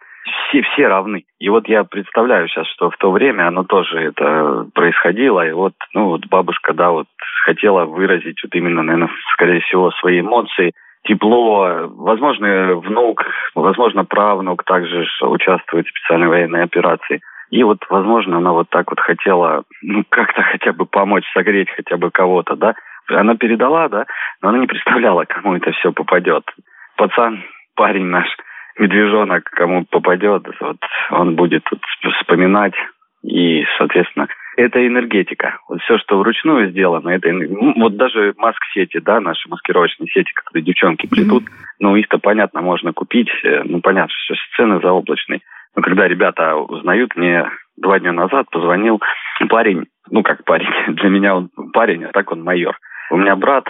все, 0.48 0.62
все 0.62 0.86
равны. 0.86 1.24
И 1.40 1.48
вот 1.48 1.66
я 1.66 1.82
представляю 1.82 2.46
сейчас, 2.46 2.68
что 2.68 2.88
в 2.90 2.96
то 2.98 3.10
время 3.10 3.48
оно 3.48 3.64
тоже 3.64 3.98
это 3.98 4.68
происходило, 4.72 5.44
и 5.44 5.50
вот, 5.50 5.74
ну, 5.94 6.06
вот 6.06 6.26
бабушка, 6.28 6.72
да, 6.72 6.90
вот 6.90 7.08
хотела 7.44 7.84
выразить 7.84 8.40
вот 8.44 8.54
именно, 8.54 8.84
наверное, 8.84 9.10
скорее 9.32 9.60
всего, 9.62 9.90
свои 9.90 10.20
эмоции 10.20 10.70
тепло. 11.04 11.88
Возможно, 11.96 12.76
внук, 12.76 13.24
возможно, 13.54 14.04
правнук 14.04 14.64
также 14.64 15.06
участвует 15.22 15.86
в 15.86 15.90
специальной 15.90 16.28
военной 16.28 16.62
операции. 16.62 17.20
И 17.50 17.62
вот, 17.64 17.84
возможно, 17.90 18.38
она 18.38 18.52
вот 18.52 18.70
так 18.70 18.90
вот 18.90 19.00
хотела, 19.00 19.64
ну, 19.82 20.04
как-то 20.08 20.42
хотя 20.42 20.72
бы 20.72 20.86
помочь, 20.86 21.24
согреть 21.34 21.68
хотя 21.70 21.96
бы 21.96 22.10
кого-то, 22.10 22.56
да. 22.56 22.74
Она 23.08 23.36
передала, 23.36 23.88
да, 23.88 24.06
но 24.40 24.48
она 24.50 24.58
не 24.58 24.66
представляла, 24.66 25.24
кому 25.24 25.56
это 25.56 25.72
все 25.72 25.92
попадет. 25.92 26.44
Пацан, 26.96 27.44
парень 27.74 28.06
наш, 28.06 28.26
медвежонок, 28.78 29.44
кому 29.44 29.84
попадет, 29.84 30.46
вот 30.60 30.78
он 31.10 31.34
будет 31.34 31.64
тут 31.64 31.82
вспоминать 32.20 32.74
и, 33.22 33.64
соответственно, 33.78 34.28
это 34.56 34.86
энергетика. 34.86 35.58
Вот 35.68 35.80
все, 35.82 35.98
что 35.98 36.18
вручную 36.18 36.70
сделано, 36.70 37.10
это 37.10 37.30
ну, 37.32 37.74
вот 37.76 37.96
даже 37.96 38.34
маск-сети, 38.36 39.00
да, 39.00 39.20
наши 39.20 39.48
маскировочные 39.48 40.08
сети, 40.08 40.32
которые 40.32 40.64
девчонки 40.64 41.06
плетут, 41.06 41.44
mm-hmm. 41.44 41.76
ну, 41.80 41.96
их-то, 41.96 42.18
понятно, 42.18 42.60
можно 42.60 42.92
купить, 42.92 43.30
э, 43.44 43.62
ну, 43.64 43.80
понятно, 43.80 44.12
что 44.24 44.34
цены 44.56 44.80
заоблачные. 44.80 45.40
Но 45.74 45.82
когда 45.82 46.06
ребята 46.06 46.56
узнают, 46.56 47.16
мне 47.16 47.48
два 47.76 47.98
дня 47.98 48.12
назад 48.12 48.46
позвонил 48.50 49.00
парень, 49.48 49.86
ну, 50.10 50.22
как 50.22 50.44
парень, 50.44 50.68
для 50.88 51.08
меня 51.08 51.34
он 51.36 51.50
парень, 51.72 52.04
а 52.04 52.12
так 52.12 52.30
он 52.32 52.42
майор. 52.42 52.76
У 53.10 53.16
меня 53.16 53.36
брат 53.36 53.66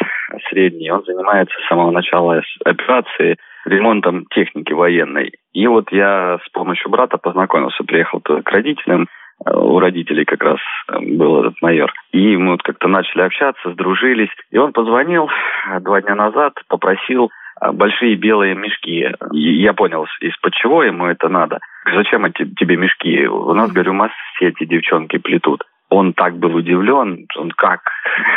средний, 0.51 0.91
он 0.91 1.03
занимается 1.05 1.57
с 1.59 1.69
самого 1.69 1.91
начала 1.91 2.43
операции 2.65 3.37
ремонтом 3.65 4.27
техники 4.35 4.73
военной. 4.73 5.33
И 5.53 5.67
вот 5.67 5.91
я 5.93 6.39
с 6.45 6.49
помощью 6.51 6.91
брата 6.91 7.19
познакомился, 7.19 7.85
приехал 7.85 8.21
к 8.21 8.49
родителям, 8.51 9.09
у 9.47 9.79
родителей 9.79 10.25
как 10.25 10.43
раз 10.43 10.59
был 11.01 11.41
этот 11.41 11.61
майор. 11.63 11.93
И 12.13 12.37
мы 12.37 12.53
вот 12.53 12.63
как-то 12.63 12.89
начали 12.89 13.23
общаться, 13.23 13.73
сдружились. 13.73 14.31
И 14.51 14.59
он 14.59 14.73
позвонил 14.73 15.29
э, 15.29 15.81
два 15.81 16.01
дня 16.01 16.15
назад, 16.15 16.55
попросил 16.69 17.31
э, 17.61 17.73
большие 17.73 18.17
белые 18.17 18.55
мешки. 18.55 19.09
И 19.33 19.63
я 19.63 19.73
понял, 19.73 20.07
из-под 20.21 20.55
чего 20.55 20.83
ему 20.83 21.07
это 21.07 21.29
надо. 21.29 21.59
Зачем 21.95 22.31
тебе 22.33 22.77
мешки? 22.77 23.27
У 23.27 23.53
нас, 23.55 23.73
говорю, 23.73 23.95
масс 23.95 24.13
сети 24.39 24.65
девчонки 24.65 25.19
плетут 25.19 25.65
он 25.93 26.15
так 26.15 26.39
был 26.39 26.55
удивлен, 26.55 27.27
он 27.37 27.51
как, 27.51 27.81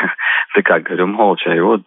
ты 0.53 0.62
как, 0.62 0.83
говорю, 0.83 1.07
молча, 1.07 1.51
и 1.51 1.59
вот 1.62 1.81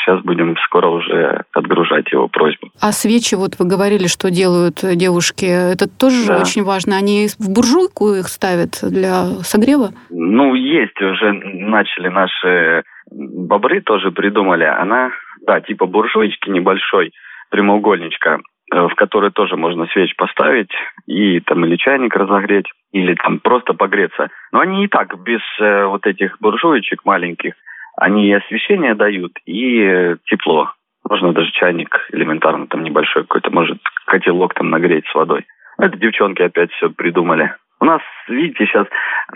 сейчас 0.00 0.20
будем 0.22 0.56
скоро 0.64 0.88
уже 0.88 1.44
отгружать 1.52 2.10
его 2.10 2.26
просьбу. 2.28 2.68
А 2.80 2.90
свечи, 2.90 3.36
вот 3.36 3.52
вы 3.58 3.68
говорили, 3.68 4.08
что 4.08 4.30
делают 4.30 4.80
девушки, 4.82 5.46
это 5.46 5.86
тоже 5.88 6.26
да. 6.26 6.40
очень 6.40 6.64
важно, 6.64 6.96
они 6.96 7.28
в 7.38 7.48
буржуйку 7.54 8.14
их 8.14 8.26
ставят 8.26 8.80
для 8.82 9.26
согрева? 9.44 9.90
Ну, 10.10 10.54
есть, 10.54 11.00
уже 11.00 11.32
начали 11.32 12.08
наши 12.08 12.82
бобры 13.10 13.80
тоже 13.80 14.10
придумали, 14.10 14.64
она, 14.64 15.10
да, 15.46 15.60
типа 15.60 15.86
буржуечки 15.86 16.50
небольшой, 16.50 17.12
прямоугольничка, 17.50 18.40
в 18.72 18.94
который 18.94 19.30
тоже 19.30 19.56
можно 19.56 19.86
свеч 19.86 20.14
поставить 20.16 20.70
и 21.06 21.40
там 21.40 21.64
или 21.64 21.76
чайник 21.76 22.16
разогреть, 22.16 22.66
или 22.92 23.14
там 23.14 23.38
просто 23.38 23.74
погреться. 23.74 24.28
Но 24.52 24.60
они 24.60 24.84
и 24.84 24.88
так 24.88 25.18
без 25.22 25.40
э, 25.60 25.84
вот 25.84 26.06
этих 26.06 26.38
буржуечек 26.40 27.04
маленьких, 27.04 27.54
они 27.96 28.28
и 28.28 28.32
освещение 28.32 28.94
дают, 28.94 29.32
и 29.44 29.80
э, 29.82 30.16
тепло. 30.26 30.72
Можно 31.08 31.32
даже 31.32 31.50
чайник 31.52 32.08
элементарно 32.12 32.66
там 32.66 32.82
небольшой 32.82 33.22
какой-то, 33.22 33.50
может 33.50 33.78
котелок 34.06 34.54
там 34.54 34.70
нагреть 34.70 35.06
с 35.06 35.14
водой. 35.14 35.46
Это 35.78 35.96
девчонки 35.98 36.42
опять 36.42 36.72
все 36.72 36.90
придумали. 36.90 37.54
У 37.80 37.84
нас, 37.84 38.00
видите, 38.28 38.66
сейчас 38.66 38.86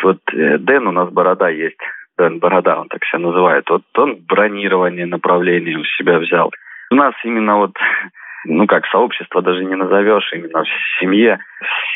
вот 0.03 0.19
э, 0.33 0.59
Дэн, 0.59 0.87
у 0.87 0.93
нас 0.93 1.11
борода 1.11 1.49
есть. 1.49 1.81
Дэн 2.17 2.39
Борода, 2.39 2.81
он 2.81 2.89
так 2.89 3.05
себя 3.05 3.19
называет. 3.19 3.69
Вот 3.69 3.83
он 3.97 4.17
бронирование 4.27 5.05
направление 5.05 5.77
у 5.77 5.85
себя 5.85 6.19
взял. 6.19 6.51
У 6.91 6.95
нас 6.95 7.13
именно 7.25 7.57
вот 7.57 7.75
ну 8.47 8.67
как, 8.67 8.87
сообщество 8.87 9.43
даже 9.43 9.65
не 9.65 9.75
назовешь, 9.75 10.33
именно 10.33 10.65
в 10.65 11.01
семье 11.01 11.39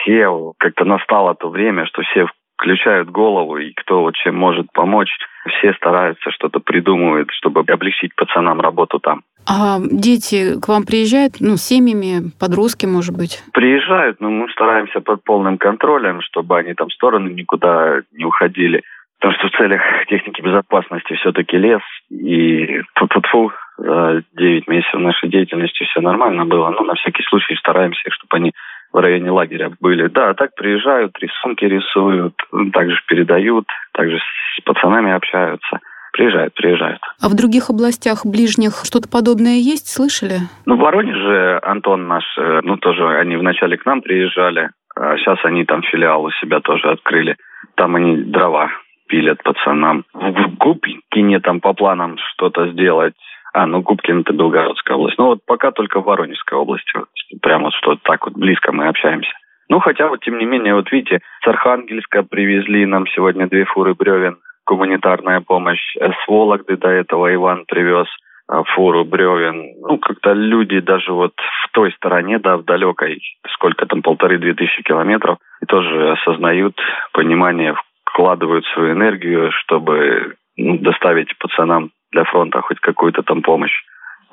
все, 0.02 0.52
как-то 0.58 0.84
настало 0.84 1.34
то 1.34 1.48
время, 1.48 1.86
что 1.86 2.02
все 2.02 2.26
включают 2.60 3.08
голову, 3.08 3.56
и 3.56 3.72
кто 3.72 4.02
вот 4.02 4.14
чем 4.16 4.36
может 4.36 4.70
помочь, 4.72 5.10
все 5.48 5.72
стараются, 5.74 6.30
что-то 6.30 6.60
придумывают, 6.60 7.30
чтобы 7.32 7.60
облегчить 7.60 8.14
пацанам 8.14 8.60
работу 8.60 8.98
там. 8.98 9.22
А 9.48 9.78
дети 9.80 10.60
к 10.60 10.68
вам 10.68 10.84
приезжают, 10.84 11.36
ну, 11.40 11.56
семьями, 11.56 12.30
подростки, 12.38 12.84
может 12.84 13.16
быть? 13.16 13.42
Приезжают, 13.54 14.20
но 14.20 14.30
мы 14.30 14.50
стараемся 14.50 15.00
под 15.00 15.24
полным 15.24 15.56
контролем, 15.56 16.20
чтобы 16.20 16.58
они 16.58 16.74
там 16.74 16.88
в 16.88 16.92
стороны 16.92 17.30
никуда 17.30 18.02
не 18.12 18.26
уходили. 18.26 18.82
Потому 19.18 19.38
что 19.38 19.48
в 19.48 19.58
целях 19.58 19.82
техники 20.08 20.40
безопасности 20.40 21.14
все-таки 21.14 21.56
лес, 21.56 21.82
и 22.10 22.82
фу 23.30 23.52
за 23.78 24.22
9 24.36 24.68
месяцев 24.68 25.00
нашей 25.00 25.28
деятельности 25.28 25.84
все 25.84 26.00
нормально 26.00 26.44
было. 26.44 26.70
Но 26.70 26.82
на 26.82 26.94
всякий 26.94 27.22
случай 27.22 27.56
стараемся, 27.56 28.10
чтобы 28.10 28.36
они 28.36 28.52
в 28.92 28.96
районе 28.98 29.30
лагеря 29.30 29.70
были. 29.80 30.08
Да, 30.08 30.34
так 30.34 30.54
приезжают, 30.54 31.16
рисунки 31.18 31.64
рисуют, 31.64 32.34
также 32.72 33.00
передают, 33.06 33.66
также 33.92 34.18
с 34.18 34.62
пацанами 34.64 35.12
общаются. 35.12 35.78
Приезжают, 36.12 36.54
приезжают. 36.54 37.00
А 37.22 37.28
в 37.28 37.36
других 37.36 37.70
областях 37.70 38.26
ближних 38.26 38.82
что-то 38.84 39.08
подобное 39.08 39.58
есть, 39.58 39.86
слышали? 39.86 40.40
Ну, 40.66 40.76
в 40.76 40.80
Воронеже 40.80 41.60
Антон 41.62 42.08
наш, 42.08 42.24
э, 42.36 42.60
ну, 42.64 42.76
тоже 42.78 43.16
они 43.20 43.36
вначале 43.36 43.76
к 43.76 43.86
нам 43.86 44.02
приезжали, 44.02 44.70
а 44.96 45.16
сейчас 45.16 45.38
они 45.44 45.64
там 45.64 45.82
филиал 45.82 46.24
у 46.24 46.30
себя 46.32 46.58
тоже 46.58 46.90
открыли. 46.90 47.36
Там 47.76 47.94
они 47.94 48.16
дрова 48.16 48.70
пилят 49.10 49.42
пацанам. 49.42 50.04
В 50.14 50.56
Губкине 50.56 51.40
там 51.40 51.60
по 51.60 51.74
планам 51.74 52.16
что-то 52.32 52.68
сделать 52.68 53.14
а, 53.52 53.66
ну 53.66 53.82
Губкин 53.82 54.20
это 54.20 54.32
Белгородская 54.32 54.96
область. 54.96 55.18
Ну 55.18 55.26
вот 55.26 55.40
пока 55.44 55.72
только 55.72 56.00
в 56.00 56.04
Воронежской 56.04 56.56
области. 56.56 56.96
Вот, 56.96 57.74
что 57.74 57.96
так 57.96 58.24
вот 58.24 58.34
близко 58.34 58.72
мы 58.72 58.86
общаемся. 58.86 59.32
Ну 59.68 59.80
хотя 59.80 60.08
вот 60.08 60.20
тем 60.20 60.38
не 60.38 60.46
менее, 60.46 60.74
вот 60.74 60.90
видите, 60.92 61.20
с 61.42 61.48
Архангельска 61.48 62.22
привезли 62.22 62.86
нам 62.86 63.06
сегодня 63.08 63.48
две 63.48 63.64
фуры 63.64 63.94
бревен, 63.94 64.38
гуманитарная 64.66 65.40
помощь. 65.40 65.96
С 65.96 66.28
Вологды 66.28 66.76
до 66.76 66.88
этого 66.88 67.32
Иван 67.34 67.64
привез 67.66 68.06
а, 68.46 68.62
фуру 68.62 69.04
бревен. 69.04 69.74
Ну, 69.80 69.98
как-то 69.98 70.32
люди 70.32 70.80
даже 70.80 71.12
вот 71.12 71.32
в 71.36 71.72
той 71.72 71.92
стороне, 71.92 72.38
да, 72.38 72.56
в 72.56 72.64
далекой, 72.64 73.20
сколько 73.52 73.86
там, 73.86 74.02
полторы-две 74.02 74.54
тысячи 74.54 74.82
километров, 74.82 75.38
и 75.60 75.66
тоже 75.66 76.12
осознают 76.12 76.76
понимание, 77.12 77.74
вкладывают 78.12 78.64
свою 78.66 78.92
энергию, 78.92 79.50
чтобы 79.52 80.34
ну, 80.56 80.78
доставить 80.78 81.36
пацанам 81.38 81.90
для 82.12 82.24
фронта 82.24 82.60
хоть 82.60 82.80
какую-то 82.80 83.22
там 83.22 83.42
помощь. 83.42 83.74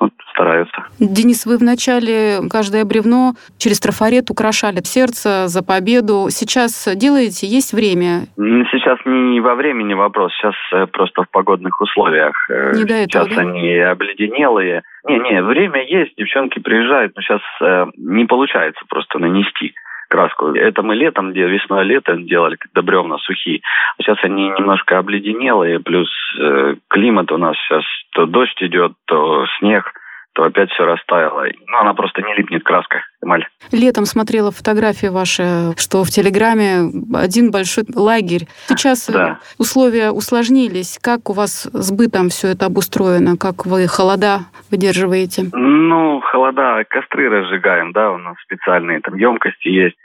Вот, 0.00 0.12
стараются. 0.30 0.84
Денис, 1.00 1.44
вы 1.44 1.58
вначале 1.58 2.38
каждое 2.48 2.84
бревно 2.84 3.32
через 3.58 3.80
трафарет 3.80 4.30
украшали 4.30 4.78
сердце 4.84 5.48
за 5.48 5.64
победу. 5.64 6.26
Сейчас 6.30 6.88
делаете? 6.94 7.48
Есть 7.48 7.72
время? 7.72 8.26
Сейчас 8.70 9.00
не 9.04 9.40
во 9.40 9.56
времени 9.56 9.94
вопрос. 9.94 10.32
Сейчас 10.34 10.54
э, 10.72 10.86
просто 10.86 11.24
в 11.24 11.30
погодных 11.30 11.80
условиях. 11.80 12.34
Э, 12.48 12.74
не 12.76 12.84
до 12.84 12.94
этого, 12.94 13.24
сейчас 13.24 13.34
да? 13.34 13.40
они 13.42 13.76
обледенелые. 13.76 14.82
Не-не, 15.04 15.42
время 15.42 15.84
есть, 15.84 16.14
девчонки 16.16 16.60
приезжают, 16.60 17.16
но 17.16 17.22
сейчас 17.22 17.40
э, 17.60 17.86
не 17.96 18.24
получается 18.24 18.84
просто 18.88 19.18
нанести 19.18 19.74
краску. 20.08 20.48
Это 20.48 20.82
мы 20.82 20.94
летом, 20.94 21.32
где 21.32 21.46
весной 21.46 21.84
летом 21.84 22.26
делали, 22.26 22.56
когда 22.56 22.82
бревна 22.82 23.18
сухие. 23.18 23.60
Сейчас 24.00 24.18
они 24.22 24.48
немножко 24.48 24.98
обледенелые, 24.98 25.80
плюс 25.80 26.10
э, 26.38 26.76
климат 26.88 27.30
у 27.32 27.36
нас 27.36 27.56
сейчас 27.56 27.84
то 28.12 28.26
дождь 28.26 28.60
идет, 28.62 28.92
то 29.06 29.46
снег 29.58 29.92
то 30.38 30.44
опять 30.44 30.70
все 30.70 30.84
растаяло. 30.84 31.46
Ну, 31.66 31.78
она 31.78 31.94
просто 31.94 32.22
не 32.22 32.32
липнет 32.36 32.62
краска, 32.62 33.02
эмаль. 33.20 33.44
Летом 33.72 34.04
смотрела 34.04 34.52
фотографии 34.52 35.08
ваши, 35.08 35.74
что 35.76 36.04
в 36.04 36.10
Телеграме 36.10 36.92
один 37.12 37.50
большой 37.50 37.82
лагерь. 37.92 38.46
Сейчас 38.68 39.10
да. 39.10 39.40
условия 39.58 40.12
усложнились. 40.12 41.00
Как 41.02 41.28
у 41.28 41.32
вас 41.32 41.68
с 41.72 41.90
бытом 41.90 42.28
все 42.28 42.52
это 42.52 42.66
обустроено? 42.66 43.36
Как 43.36 43.66
вы 43.66 43.88
холода 43.88 44.42
выдерживаете? 44.70 45.50
Ну, 45.52 46.20
холода, 46.20 46.84
костры 46.88 47.28
разжигаем, 47.28 47.90
да, 47.90 48.12
у 48.12 48.18
нас 48.18 48.36
специальные 48.44 49.00
там 49.00 49.16
емкости 49.16 49.66
есть. 49.66 49.96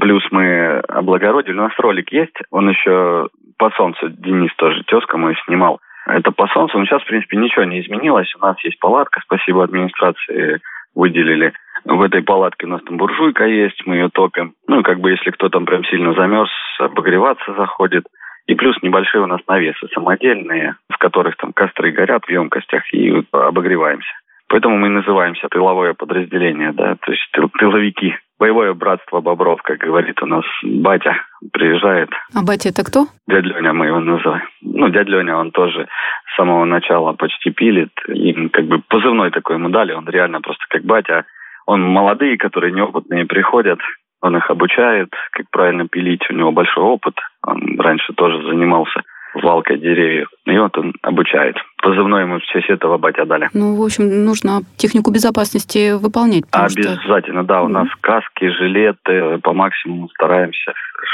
Плюс 0.00 0.22
мы 0.30 0.80
облагородили. 0.80 1.54
У 1.54 1.62
нас 1.62 1.72
ролик 1.78 2.12
есть, 2.12 2.36
он 2.50 2.68
еще 2.68 3.30
по 3.56 3.70
солнцу, 3.70 4.10
Денис 4.10 4.54
тоже, 4.56 4.84
тезка 4.84 5.16
мой 5.16 5.34
снимал 5.46 5.80
это 6.08 6.32
по 6.32 6.46
солнцу. 6.48 6.78
Но 6.78 6.86
сейчас, 6.86 7.02
в 7.02 7.06
принципе, 7.06 7.36
ничего 7.36 7.64
не 7.64 7.80
изменилось. 7.80 8.34
У 8.34 8.44
нас 8.44 8.56
есть 8.64 8.78
палатка, 8.80 9.20
спасибо 9.24 9.64
администрации, 9.64 10.60
выделили. 10.94 11.52
В 11.84 12.02
этой 12.02 12.22
палатке 12.22 12.66
у 12.66 12.70
нас 12.70 12.82
там 12.82 12.96
буржуйка 12.96 13.46
есть, 13.46 13.86
мы 13.86 13.96
ее 13.96 14.08
топим. 14.08 14.54
Ну, 14.66 14.82
как 14.82 15.00
бы, 15.00 15.10
если 15.10 15.30
кто 15.30 15.48
там 15.48 15.64
прям 15.64 15.84
сильно 15.84 16.12
замерз, 16.14 16.50
обогреваться 16.80 17.54
заходит. 17.54 18.04
И 18.46 18.54
плюс 18.54 18.76
небольшие 18.82 19.22
у 19.22 19.26
нас 19.26 19.40
навесы 19.46 19.86
самодельные, 19.94 20.76
в 20.90 20.96
которых 20.98 21.36
там 21.36 21.52
костры 21.52 21.92
горят 21.92 22.24
в 22.24 22.30
емкостях, 22.30 22.82
и 22.92 23.22
обогреваемся. 23.30 24.10
Поэтому 24.48 24.78
мы 24.78 24.88
называемся 24.88 25.48
тыловое 25.48 25.92
подразделение, 25.92 26.72
да, 26.72 26.96
то 26.96 27.12
есть 27.12 27.28
тыл, 27.32 27.50
тыловики. 27.50 28.16
Боевое 28.38 28.74
братство 28.74 29.20
бобров, 29.20 29.60
как 29.62 29.78
говорит 29.78 30.22
у 30.22 30.26
нас 30.26 30.44
батя, 30.62 31.16
приезжает. 31.52 32.10
А 32.34 32.42
батя 32.42 32.70
это 32.70 32.84
кто? 32.84 33.06
Дядя 33.26 33.48
Леня 33.48 33.72
мы 33.72 33.86
его 33.86 34.00
называем. 34.00 34.48
Ну, 34.62 34.88
дядя 34.88 35.10
Леня, 35.10 35.36
он 35.36 35.50
тоже 35.50 35.88
с 36.32 36.36
самого 36.36 36.64
начала 36.64 37.12
почти 37.12 37.50
пилит. 37.50 37.92
И 38.08 38.48
как 38.48 38.66
бы 38.66 38.80
позывной 38.88 39.30
такой 39.30 39.56
ему 39.56 39.68
дали, 39.68 39.92
он 39.92 40.08
реально 40.08 40.40
просто 40.40 40.64
как 40.68 40.84
батя. 40.84 41.24
Он 41.66 41.82
молодые, 41.82 42.38
которые 42.38 42.72
неопытные 42.72 43.26
приходят, 43.26 43.78
он 44.20 44.36
их 44.36 44.50
обучает, 44.50 45.10
как 45.32 45.48
правильно 45.50 45.86
пилить. 45.86 46.28
У 46.30 46.34
него 46.34 46.50
большой 46.50 46.82
опыт. 46.82 47.14
Он 47.46 47.78
раньше 47.78 48.12
тоже 48.14 48.42
занимался 48.42 49.02
валкой 49.34 49.78
деревьев. 49.78 50.28
И 50.46 50.58
вот 50.58 50.76
он 50.78 50.94
обучает. 51.02 51.56
Позывной 51.82 52.22
ему 52.22 52.38
в 52.38 52.42
честь 52.44 52.70
этого 52.70 52.98
батя 52.98 53.24
дали. 53.24 53.48
Ну, 53.54 53.76
в 53.76 53.84
общем, 53.84 54.24
нужно 54.24 54.62
технику 54.76 55.10
безопасности 55.10 55.92
выполнять. 55.92 56.44
Обязательно, 56.50 57.42
что... 57.42 57.48
да. 57.48 57.62
У 57.62 57.66
mm-hmm. 57.66 57.72
нас 57.72 57.88
каски, 58.00 58.48
жилеты. 58.48 59.38
По 59.42 59.52
максимуму 59.52 60.08
стараемся, 60.10 60.72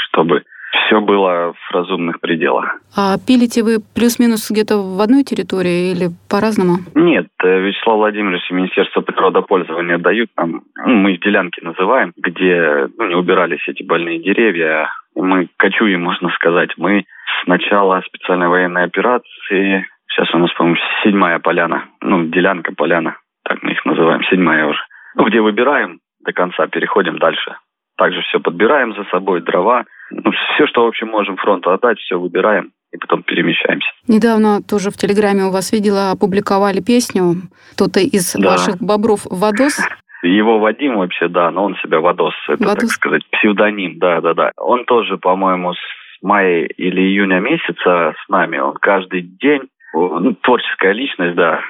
чтобы 0.08 0.42
все 0.74 1.00
было 1.00 1.52
в 1.52 1.72
разумных 1.72 2.20
пределах. 2.20 2.80
А 2.96 3.16
пилите 3.18 3.62
вы 3.62 3.78
плюс-минус 3.94 4.50
где-то 4.50 4.76
в 4.78 5.00
одной 5.00 5.24
территории 5.24 5.92
или 5.92 6.08
по-разному? 6.30 6.78
Нет, 6.94 7.26
э, 7.42 7.60
Вячеслав 7.60 7.96
Владимирович 7.96 8.50
и 8.50 8.54
Министерство 8.54 9.00
природопользования 9.00 9.98
дают 9.98 10.30
нам, 10.36 10.62
ну, 10.84 10.94
мы 10.94 11.12
их 11.12 11.20
делянки 11.20 11.60
называем, 11.60 12.12
где 12.16 12.88
ну, 12.98 13.06
не 13.06 13.14
убирались 13.14 13.66
эти 13.68 13.82
больные 13.82 14.22
деревья. 14.22 14.90
Мы 15.14 15.48
кочуем, 15.58 16.02
можно 16.02 16.30
сказать. 16.30 16.70
Мы 16.76 17.04
с 17.42 17.46
начала 17.46 18.02
специальной 18.06 18.48
военной 18.48 18.84
операции, 18.84 19.86
сейчас 20.08 20.32
у 20.34 20.38
нас, 20.38 20.52
по-моему, 20.52 20.78
седьмая 21.02 21.38
поляна, 21.38 21.84
ну, 22.00 22.24
делянка 22.26 22.72
поляна, 22.74 23.16
так 23.44 23.62
мы 23.62 23.72
их 23.72 23.84
называем, 23.84 24.22
седьмая 24.24 24.66
уже. 24.66 24.80
Ну, 25.16 25.24
где 25.24 25.40
выбираем 25.40 26.00
до 26.24 26.32
конца, 26.32 26.66
переходим 26.66 27.18
дальше. 27.18 27.56
Также 27.96 28.22
все 28.22 28.40
подбираем 28.40 28.94
за 28.94 29.04
собой, 29.04 29.40
дрова. 29.40 29.84
Ну, 30.22 30.30
все, 30.54 30.66
что, 30.66 30.84
в 30.84 30.88
общем, 30.88 31.08
можем 31.08 31.36
фронту 31.36 31.70
отдать, 31.70 31.98
все 31.98 32.18
выбираем 32.18 32.72
и 32.92 32.96
потом 32.96 33.22
перемещаемся. 33.22 33.88
Недавно 34.06 34.62
тоже 34.62 34.90
в 34.90 34.96
Телеграме 34.96 35.44
у 35.44 35.50
вас 35.50 35.72
видела, 35.72 36.12
опубликовали 36.12 36.80
песню. 36.80 37.42
Кто-то 37.74 38.00
из 38.00 38.34
да. 38.34 38.50
ваших 38.50 38.78
бобров 38.78 39.26
Вадос 39.28 39.80
его 40.22 40.58
Вадим 40.58 40.96
вообще, 40.96 41.28
да, 41.28 41.50
но 41.50 41.64
он 41.64 41.76
себя 41.76 42.00
Вадос, 42.00 42.34
это, 42.48 42.64
Вадос. 42.64 42.80
так 42.80 42.90
сказать, 42.90 43.22
псевдоним, 43.30 43.98
да-да-да. 43.98 44.52
Он 44.56 44.84
тоже, 44.84 45.18
по-моему, 45.18 45.74
с 45.74 45.78
мая 46.22 46.64
или 46.64 47.02
июня 47.02 47.40
месяца 47.40 48.14
с 48.18 48.28
нами. 48.28 48.58
Он 48.58 48.74
каждый 48.74 49.22
день 49.22 49.62
ну, 49.92 50.34
творческая 50.34 50.92
личность, 50.92 51.36
да. 51.36 51.60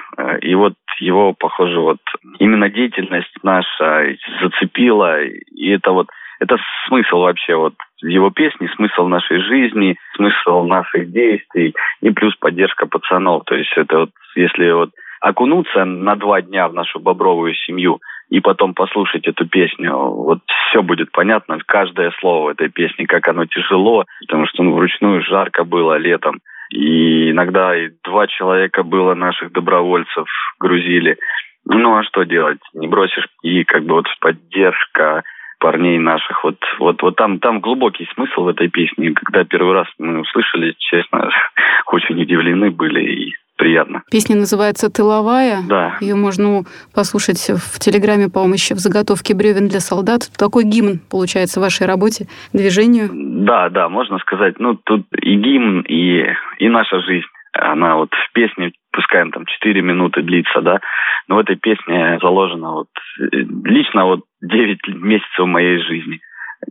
И 0.41 0.55
вот 0.55 0.73
его, 0.99 1.33
похоже, 1.33 1.79
вот 1.79 1.99
именно 2.39 2.69
деятельность 2.69 3.35
наша 3.43 4.15
зацепила. 4.41 5.21
И 5.23 5.69
это 5.69 5.91
вот 5.91 6.07
это 6.39 6.57
смысл 6.87 7.19
вообще 7.19 7.55
вот 7.55 7.73
его 8.01 8.29
песни, 8.29 8.69
смысл 8.75 9.07
нашей 9.07 9.39
жизни, 9.41 9.97
смысл 10.15 10.63
наших 10.63 11.11
действий 11.11 11.73
и 12.01 12.09
плюс 12.11 12.35
поддержка 12.35 12.85
пацанов. 12.85 13.43
То 13.45 13.55
есть 13.55 13.71
это 13.75 13.99
вот, 13.99 14.09
если 14.35 14.71
вот 14.71 14.91
окунуться 15.21 15.85
на 15.85 16.15
два 16.15 16.41
дня 16.41 16.67
в 16.67 16.73
нашу 16.73 16.99
бобровую 16.99 17.53
семью– 17.53 17.99
и 18.29 18.39
потом 18.39 18.73
послушать 18.73 19.27
эту 19.27 19.47
песню, 19.47 19.95
вот 19.95 20.39
все 20.69 20.81
будет 20.81 21.11
понятно, 21.11 21.59
каждое 21.65 22.11
слово 22.19 22.51
этой 22.51 22.69
песни, 22.69 23.05
как 23.05 23.27
оно 23.27 23.45
тяжело, 23.45 24.05
потому 24.21 24.47
что 24.47 24.63
ну, 24.63 24.73
вручную 24.73 25.21
жарко 25.21 25.63
было 25.63 25.97
летом. 25.97 26.39
И 26.71 27.29
иногда 27.29 27.77
и 27.77 27.91
два 28.03 28.25
человека 28.27 28.83
было 28.83 29.13
наших 29.13 29.51
добровольцев 29.51 30.27
грузили. 30.59 31.17
Ну 31.65 31.95
а 31.95 32.03
что 32.03 32.23
делать? 32.23 32.59
Не 32.73 32.87
бросишь. 32.87 33.27
И 33.43 33.63
как 33.63 33.83
бы 33.85 33.95
вот 33.95 34.07
поддержка 34.19 35.23
парней 35.59 35.97
наших. 35.97 36.43
Вот, 36.43 36.57
вот, 36.79 37.01
вот 37.01 37.15
там, 37.15 37.39
там 37.39 37.59
глубокий 37.59 38.07
смысл 38.13 38.43
в 38.43 38.47
этой 38.49 38.69
песне. 38.69 39.11
Когда 39.13 39.43
первый 39.43 39.73
раз 39.73 39.87
мы 39.97 40.21
услышали, 40.21 40.75
честно, 40.77 41.29
очень 41.91 42.21
удивлены 42.21 42.71
были 42.71 43.01
и 43.01 43.33
приятно. 43.57 44.03
Песня 44.11 44.35
называется 44.35 44.89
«Тыловая». 44.89 45.59
Да. 45.67 45.97
Ее 46.01 46.15
можно 46.15 46.63
послушать 46.93 47.49
в 47.49 47.79
Телеграме, 47.79 48.29
по-моему, 48.29 48.55
еще 48.55 48.75
в 48.75 48.79
заготовке 48.79 49.33
бревен 49.33 49.67
для 49.67 49.79
солдат. 49.79 50.29
Такой 50.37 50.65
гимн, 50.65 50.99
получается, 51.09 51.59
в 51.59 51.63
вашей 51.63 51.87
работе, 51.87 52.27
движению. 52.53 53.09
Да, 53.13 53.69
да, 53.69 53.89
можно 53.89 54.19
сказать. 54.19 54.59
Ну, 54.59 54.75
тут 54.75 55.05
и 55.21 55.35
гимн, 55.35 55.81
и, 55.81 56.25
и 56.59 56.69
наша 56.69 56.99
жизнь. 57.01 57.27
Она 57.57 57.95
вот 57.95 58.09
в 58.13 58.33
песне, 58.33 58.73
пускай 58.91 59.29
там 59.31 59.45
4 59.45 59.81
минуты 59.81 60.21
длится, 60.21 60.61
да, 60.61 60.79
но 61.27 61.35
в 61.35 61.39
этой 61.39 61.55
песне 61.55 62.19
заложено 62.21 62.73
вот 62.73 62.89
лично 63.19 64.05
вот 64.05 64.21
9 64.41 64.87
месяцев 64.87 65.45
моей 65.45 65.79
жизни, 65.79 66.19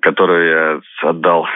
которую 0.01 0.49
я 0.49 1.09
отдал 1.09 1.47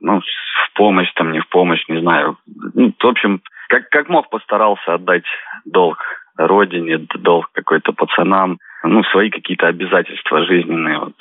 ну, 0.00 0.20
в 0.20 0.74
помощь, 0.74 1.12
там, 1.14 1.32
не 1.32 1.40
в 1.40 1.48
помощь, 1.48 1.84
не 1.88 2.00
знаю. 2.00 2.38
Ну, 2.74 2.92
в 2.98 3.06
общем, 3.06 3.40
как, 3.68 3.88
как 3.90 4.08
мог 4.08 4.30
постарался 4.30 4.94
отдать 4.94 5.24
долг 5.64 5.98
родине, 6.36 6.98
долг 7.14 7.50
какой-то 7.52 7.92
пацанам, 7.92 8.58
ну, 8.84 9.02
свои 9.04 9.30
какие-то 9.30 9.66
обязательства 9.66 10.44
жизненные. 10.44 10.98
Вот. 10.98 11.14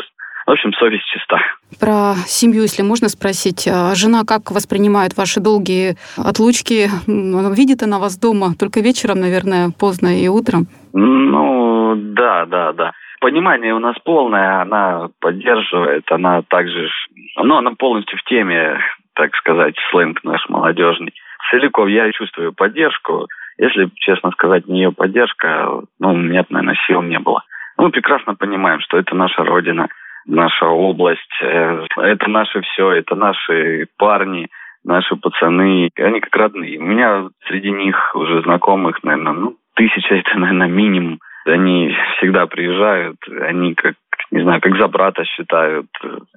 В 0.48 0.52
общем, 0.52 0.72
совесть 0.74 1.06
чиста. 1.06 1.38
Про 1.80 2.16
семью, 2.26 2.62
если 2.64 2.82
можно 2.82 3.10
спросить. 3.10 3.68
А 3.68 3.94
жена 3.96 4.24
как 4.26 4.50
воспринимает 4.50 5.18
ваши 5.18 5.40
долгие 5.42 5.98
отлучки? 6.18 6.88
Видит 7.06 7.84
она 7.84 8.00
вас 8.00 8.18
дома 8.18 8.56
только 8.58 8.80
вечером, 8.80 9.20
наверное, 9.20 9.70
поздно 9.78 10.08
и 10.18 10.28
утром? 10.30 10.68
Ну, 10.94 11.96
да, 11.98 12.46
да, 12.46 12.74
да. 12.74 12.94
Понимание 13.20 13.74
у 13.74 13.80
нас 13.80 13.96
полное, 14.06 14.62
она 14.62 15.10
поддерживает, 15.20 16.10
она 16.12 16.42
также, 16.44 16.90
ну, 17.36 17.58
она 17.58 17.72
полностью 17.72 18.18
в 18.18 18.24
теме, 18.24 18.80
так 19.14 19.36
сказать, 19.36 19.76
сленг 19.92 20.24
наш 20.24 20.48
молодежный 20.50 21.14
целиком 21.50 21.88
я 21.88 22.12
чувствую 22.12 22.54
поддержку. 22.54 23.28
Если, 23.58 23.90
честно 23.96 24.32
сказать, 24.32 24.68
не 24.68 24.82
ее 24.82 24.92
поддержка, 24.92 25.82
ну, 26.00 26.16
нет, 26.16 26.50
наверное, 26.50 26.78
сил 26.88 27.02
не 27.02 27.20
было. 27.20 27.44
Мы 27.78 27.90
прекрасно 27.90 28.36
понимаем, 28.36 28.80
что 28.82 28.98
это 28.98 29.16
наша 29.16 29.44
родина, 29.44 29.88
наша 30.28 30.66
область, 30.66 31.42
э, 31.42 31.86
это 31.98 32.30
наше 32.30 32.62
все, 32.62 32.92
это 32.92 33.16
наши 33.16 33.88
парни, 33.98 34.48
наши 34.84 35.16
пацаны, 35.16 35.90
они 35.98 36.20
как 36.20 36.36
родные. 36.36 36.80
У 36.80 36.84
меня 36.84 37.30
среди 37.48 37.72
них 37.72 38.16
уже 38.16 38.42
знакомых, 38.44 39.04
наверное, 39.04 39.34
ну, 39.34 39.56
тысяча 39.76 40.16
это, 40.16 40.38
наверное, 40.38 40.68
минимум. 40.68 41.20
Они 41.46 41.96
всегда 42.18 42.46
приезжают, 42.46 43.18
они 43.42 43.74
как 43.74 43.96
не 44.30 44.42
знаю, 44.44 44.60
как 44.60 44.76
за 44.76 44.90
брата 44.90 45.24
считают. 45.24 45.88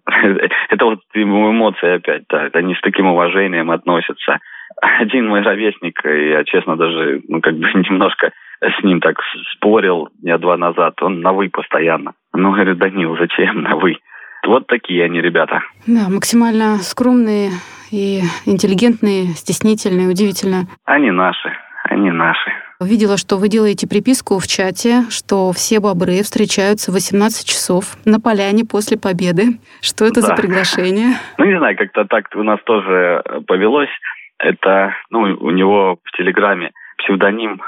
Это 0.69 0.85
вот 0.85 1.01
эмоции 1.13 1.97
опять, 1.97 2.23
да. 2.29 2.49
Они 2.53 2.77
с 2.77 2.81
таким 2.83 3.07
уважением 3.07 3.73
относятся 3.73 4.39
один 4.81 5.29
мой 5.29 5.43
ровесник, 5.43 6.01
я, 6.05 6.45
честно, 6.45 6.77
даже, 6.77 7.21
ну, 7.29 7.41
как 7.41 7.55
бы 7.57 7.67
немножко 7.91 8.33
с 8.61 8.85
ним 8.85 9.01
так 9.01 9.17
спорил 9.55 10.09
дня 10.21 10.39
два 10.39 10.57
назад. 10.57 11.01
Он 11.03 11.21
на 11.21 11.33
«вы» 11.33 11.49
постоянно. 11.49 12.13
Ну, 12.33 12.53
говорю, 12.53 12.75
Данил, 12.77 13.17
зачем 13.17 13.63
на 13.63 13.77
«вы»? 13.77 13.97
Вот 14.47 14.67
такие 14.67 15.05
они 15.05 15.21
ребята. 15.21 15.63
Да, 15.87 16.09
максимально 16.09 16.79
скромные 16.79 17.51
и 17.91 18.21
интеллигентные, 18.47 19.35
стеснительные, 19.35 20.09
удивительно. 20.09 20.67
Они 20.85 21.11
наши, 21.11 21.53
они 21.85 22.11
наши. 22.11 22.51
Видела, 22.81 23.19
что 23.19 23.37
вы 23.37 23.49
делаете 23.49 23.87
приписку 23.87 24.39
в 24.39 24.47
чате, 24.47 25.03
что 25.11 25.53
все 25.53 25.81
бобры 25.81 26.23
встречаются 26.23 26.91
в 26.91 26.95
18 26.95 27.47
часов 27.47 27.97
на 28.07 28.19
поляне 28.21 28.65
после 28.65 28.97
победы. 28.97 29.61
Что 29.83 30.07
это 30.07 30.23
да. 30.23 30.29
за 30.29 30.35
приглашение? 30.35 31.17
Ну, 31.39 31.45
не 31.45 31.59
знаю, 31.59 31.77
как-то 31.77 32.05
так 32.05 32.25
у 32.35 32.43
нас 32.43 32.59
тоже 32.65 33.23
повелось. 33.47 33.91
Это, 34.39 34.95
ну, 35.11 35.21
у 35.21 35.51
него 35.51 35.99
в 36.03 36.17
Телеграме 36.17 36.71
псевдоним 36.97 37.61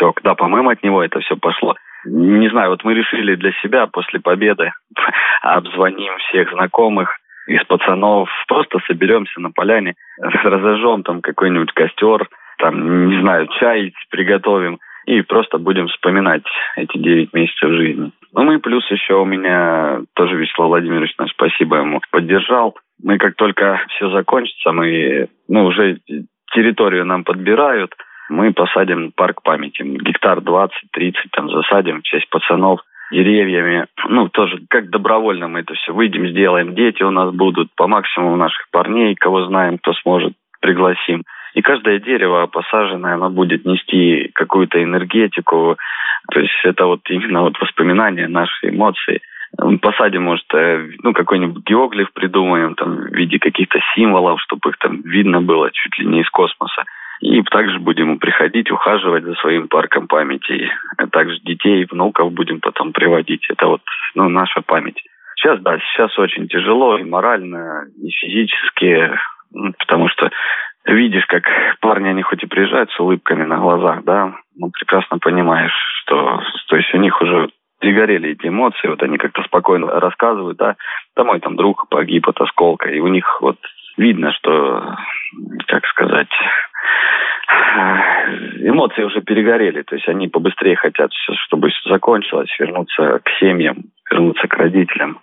Васек. 0.00 0.20
Да, 0.22 0.34
по-моему, 0.34 0.70
от 0.70 0.82
него 0.82 1.02
это 1.02 1.20
все 1.20 1.36
пошло. 1.36 1.76
Не 2.04 2.48
знаю, 2.48 2.70
вот 2.70 2.84
мы 2.84 2.94
решили 2.94 3.34
для 3.34 3.52
себя 3.62 3.86
после 3.86 4.20
победы 4.20 4.72
обзвоним 5.42 6.16
всех 6.18 6.50
знакомых 6.50 7.16
из 7.46 7.64
пацанов, 7.64 8.28
просто 8.46 8.78
соберемся 8.86 9.40
на 9.40 9.50
поляне, 9.50 9.94
разожжем 10.18 11.02
там 11.02 11.22
какой-нибудь 11.22 11.72
костер, 11.72 12.28
там, 12.58 13.08
не 13.08 13.20
знаю, 13.20 13.48
чай 13.58 13.94
приготовим 14.10 14.78
и 15.06 15.22
просто 15.22 15.56
будем 15.56 15.88
вспоминать 15.88 16.44
эти 16.76 16.98
девять 16.98 17.32
месяцев 17.32 17.70
жизни. 17.70 18.12
Ну 18.34 18.52
и 18.52 18.58
плюс 18.58 18.88
еще 18.90 19.14
у 19.14 19.24
меня 19.24 20.00
тоже 20.14 20.36
Вячеслав 20.36 20.68
Владимирович, 20.68 21.14
спасибо 21.32 21.78
ему, 21.78 22.00
поддержал 22.10 22.76
мы 23.02 23.18
как 23.18 23.36
только 23.36 23.80
все 23.90 24.10
закончится, 24.10 24.72
мы, 24.72 25.28
ну, 25.48 25.66
уже 25.66 25.98
территорию 26.52 27.04
нам 27.04 27.24
подбирают, 27.24 27.94
мы 28.28 28.52
посадим 28.52 29.12
парк 29.12 29.42
памяти. 29.42 29.82
Гектар 29.82 30.38
20-30 30.38 30.70
там 31.32 31.50
засадим 31.50 32.00
в 32.00 32.02
честь 32.02 32.28
пацанов 32.30 32.80
деревьями. 33.10 33.86
Ну, 34.08 34.28
тоже 34.28 34.60
как 34.68 34.90
добровольно 34.90 35.48
мы 35.48 35.60
это 35.60 35.74
все 35.74 35.92
выйдем, 35.92 36.28
сделаем. 36.28 36.74
Дети 36.74 37.02
у 37.02 37.10
нас 37.10 37.34
будут 37.34 37.68
по 37.74 37.86
максимуму 37.86 38.36
наших 38.36 38.68
парней, 38.70 39.14
кого 39.14 39.46
знаем, 39.46 39.78
кто 39.78 39.94
сможет, 39.94 40.34
пригласим. 40.60 41.22
И 41.54 41.62
каждое 41.62 41.98
дерево 41.98 42.46
посаженное, 42.46 43.14
оно 43.14 43.30
будет 43.30 43.64
нести 43.64 44.30
какую-то 44.34 44.82
энергетику. 44.82 45.76
То 46.30 46.40
есть 46.40 46.52
это 46.64 46.86
вот 46.86 47.00
именно 47.08 47.42
вот 47.42 47.58
воспоминания, 47.60 48.28
наши 48.28 48.68
эмоции. 48.68 49.20
Посадим, 49.80 50.24
может, 50.24 50.44
э, 50.52 50.90
ну, 51.02 51.14
какой-нибудь 51.14 51.64
геоглиф 51.64 52.12
придумаем, 52.12 52.74
там, 52.74 52.96
в 52.96 53.14
виде 53.14 53.38
каких-то 53.38 53.78
символов, 53.94 54.38
чтобы 54.42 54.68
их 54.68 54.76
там 54.76 55.00
видно 55.00 55.40
было 55.40 55.70
чуть 55.72 55.98
ли 55.98 56.06
не 56.06 56.20
из 56.20 56.28
космоса. 56.28 56.84
И 57.20 57.42
также 57.42 57.78
будем 57.80 58.18
приходить, 58.18 58.70
ухаживать 58.70 59.24
за 59.24 59.34
своим 59.34 59.68
парком 59.68 60.06
памяти. 60.06 60.70
А 60.96 61.06
также 61.08 61.40
детей, 61.40 61.86
внуков 61.90 62.32
будем 62.32 62.60
потом 62.60 62.92
приводить. 62.92 63.44
Это 63.50 63.66
вот 63.66 63.82
ну, 64.14 64.28
наша 64.28 64.62
память. 64.62 65.02
Сейчас, 65.36 65.60
да, 65.60 65.78
сейчас 65.78 66.18
очень 66.18 66.48
тяжело 66.48 66.98
и 66.98 67.04
морально, 67.04 67.86
и 67.96 68.10
физически, 68.10 69.12
потому 69.78 70.08
что 70.08 70.30
видишь, 70.84 71.26
как 71.26 71.44
парни, 71.80 72.08
они 72.08 72.22
хоть 72.22 72.42
и 72.42 72.46
приезжают 72.46 72.90
с 72.90 73.00
улыбками 73.00 73.44
на 73.44 73.58
глазах, 73.58 74.04
да, 74.04 74.34
но 74.56 74.70
прекрасно 74.70 75.18
понимаешь, 75.18 75.74
что 76.02 76.42
то 76.68 76.76
есть 76.76 76.92
у 76.94 76.98
них 76.98 77.20
уже 77.20 77.50
перегорели 77.80 78.30
эти 78.30 78.48
эмоции, 78.48 78.88
вот 78.88 79.02
они 79.02 79.18
как-то 79.18 79.42
спокойно 79.44 79.86
рассказывают, 80.00 80.58
да, 80.58 80.76
да 81.16 81.24
мой 81.24 81.40
там 81.40 81.56
друг 81.56 81.88
погиб 81.88 82.28
от 82.28 82.40
осколка, 82.40 82.88
и 82.90 82.98
у 82.98 83.06
них 83.06 83.40
вот 83.40 83.58
видно, 83.96 84.32
что, 84.32 84.96
как 85.66 85.86
сказать, 85.86 86.28
эмоции 88.60 89.02
уже 89.02 89.20
перегорели, 89.20 89.82
то 89.82 89.94
есть 89.94 90.08
они 90.08 90.28
побыстрее 90.28 90.76
хотят, 90.76 91.10
чтобы 91.46 91.70
все 91.70 91.90
закончилось, 91.90 92.50
вернуться 92.58 93.20
к 93.24 93.30
семьям, 93.40 93.84
вернуться 94.10 94.46
к 94.48 94.54
родителям. 94.54 95.20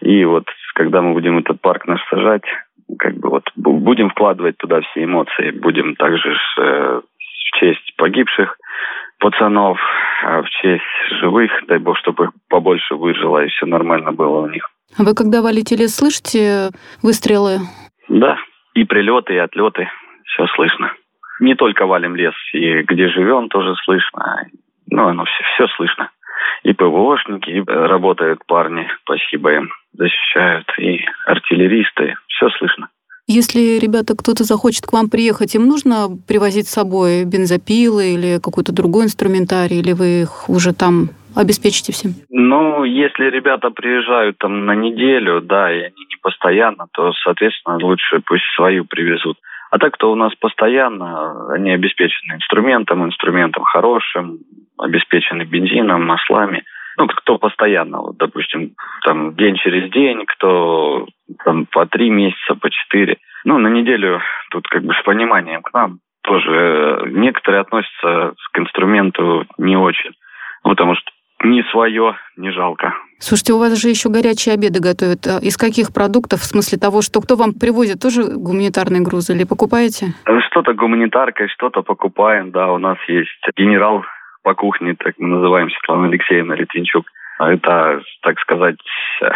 И 0.00 0.24
вот 0.24 0.44
когда 0.74 1.02
мы 1.02 1.12
будем 1.12 1.38
этот 1.38 1.60
парк 1.60 1.86
наш 1.86 2.00
сажать, 2.08 2.44
как 2.98 3.14
бы 3.16 3.30
вот 3.30 3.44
будем 3.56 4.10
вкладывать 4.10 4.56
туда 4.58 4.80
все 4.80 5.04
эмоции, 5.04 5.50
будем 5.50 5.96
также 5.96 6.36
э, 6.58 7.00
в 7.00 7.58
честь 7.58 7.96
погибших 7.96 8.56
пацанов, 9.18 9.78
а 10.24 10.42
в 10.42 10.50
честь 10.50 10.82
живых, 11.20 11.50
дай 11.68 11.78
бог, 11.78 11.96
чтобы 11.98 12.30
побольше 12.48 12.94
выжило 12.94 13.44
и 13.44 13.48
все 13.48 13.66
нормально 13.66 14.12
было 14.12 14.40
у 14.40 14.48
них. 14.48 14.68
А 14.98 15.04
вы 15.04 15.14
когда 15.14 15.40
валите 15.40 15.76
слышите 15.88 16.70
выстрелы? 17.02 17.60
Да, 18.08 18.36
и 18.74 18.84
прилеты, 18.84 19.34
и 19.34 19.38
отлеты, 19.38 19.88
все 20.26 20.46
слышно. 20.54 20.92
Не 21.42 21.56
только 21.56 21.86
валим 21.86 22.14
лес, 22.14 22.34
и 22.52 22.82
где 22.82 23.08
живем 23.08 23.48
тоже 23.48 23.74
слышно. 23.84 24.46
Ну, 24.88 25.08
оно 25.08 25.24
все, 25.24 25.42
все 25.54 25.66
слышно. 25.74 26.08
И 26.62 26.72
ПВОшники, 26.72 27.50
и 27.50 27.60
работают 27.66 28.46
парни, 28.46 28.88
спасибо 29.02 29.52
им, 29.52 29.68
защищают, 29.92 30.68
и 30.78 31.00
артиллеристы, 31.26 32.14
все 32.28 32.48
слышно. 32.50 32.90
Если, 33.26 33.80
ребята, 33.80 34.14
кто-то 34.16 34.44
захочет 34.44 34.86
к 34.86 34.92
вам 34.92 35.10
приехать, 35.10 35.56
им 35.56 35.66
нужно 35.66 36.06
привозить 36.28 36.68
с 36.68 36.74
собой 36.74 37.24
бензопилы 37.24 38.14
или 38.14 38.40
какой-то 38.40 38.72
другой 38.72 39.06
инструментарий, 39.06 39.80
или 39.80 39.94
вы 39.94 40.22
их 40.22 40.48
уже 40.48 40.72
там 40.72 41.10
обеспечите 41.34 41.92
всем? 41.92 42.12
Ну, 42.30 42.84
если 42.84 43.24
ребята 43.24 43.70
приезжают 43.70 44.38
там 44.38 44.64
на 44.64 44.76
неделю, 44.76 45.40
да, 45.40 45.72
и 45.72 45.80
они 45.80 46.06
не 46.08 46.16
постоянно, 46.22 46.86
то, 46.92 47.12
соответственно, 47.24 47.78
лучше 47.82 48.20
пусть 48.24 48.44
свою 48.54 48.84
привезут. 48.84 49.38
А 49.72 49.78
так, 49.78 49.94
кто 49.94 50.12
у 50.12 50.14
нас 50.14 50.34
постоянно, 50.34 51.50
они 51.50 51.70
обеспечены 51.70 52.34
инструментом, 52.34 53.06
инструментом 53.06 53.64
хорошим, 53.64 54.40
обеспечены 54.78 55.44
бензином, 55.44 56.04
маслами. 56.04 56.64
Ну, 56.98 57.06
кто 57.06 57.38
постоянно, 57.38 58.02
вот, 58.02 58.18
допустим, 58.18 58.74
там 59.02 59.34
день 59.34 59.56
через 59.56 59.90
день, 59.90 60.26
кто 60.26 61.06
там 61.42 61.64
по 61.64 61.86
три 61.86 62.10
месяца, 62.10 62.54
по 62.54 62.68
четыре. 62.68 63.16
Ну, 63.46 63.56
на 63.56 63.68
неделю 63.68 64.20
тут 64.50 64.68
как 64.68 64.84
бы 64.84 64.92
с 64.92 65.02
пониманием 65.04 65.62
к 65.62 65.72
нам 65.72 66.00
тоже 66.22 66.50
э, 66.52 67.08
некоторые 67.08 67.62
относятся 67.62 68.34
к 68.52 68.58
инструменту 68.58 69.46
не 69.56 69.78
очень, 69.78 70.10
потому 70.64 70.96
что 70.96 71.10
не 71.44 71.62
свое 71.70 72.16
не 72.36 72.50
жалко. 72.50 72.94
Слушайте, 73.18 73.52
у 73.52 73.58
вас 73.58 73.80
же 73.80 73.88
еще 73.88 74.08
горячие 74.08 74.54
обеды 74.54 74.80
готовят. 74.80 75.26
А 75.26 75.38
из 75.38 75.56
каких 75.56 75.92
продуктов? 75.92 76.40
В 76.40 76.44
смысле 76.44 76.78
того, 76.78 77.02
что 77.02 77.20
кто 77.20 77.36
вам 77.36 77.52
привозит, 77.54 78.00
тоже 78.00 78.24
гуманитарные 78.24 79.02
грузы 79.02 79.34
или 79.34 79.44
покупаете? 79.44 80.14
Что-то 80.50 80.74
гуманитаркой, 80.74 81.48
что-то 81.48 81.82
покупаем, 81.82 82.50
да. 82.50 82.72
У 82.72 82.78
нас 82.78 82.98
есть 83.06 83.30
генерал 83.56 84.04
по 84.42 84.54
кухне, 84.54 84.94
так 84.98 85.14
мы 85.18 85.28
называем 85.28 85.70
Светлана 85.70 86.08
Алексеевна 86.08 86.56
Литвинчук. 86.56 87.06
Это, 87.38 88.02
так 88.22 88.38
сказать, 88.40 88.76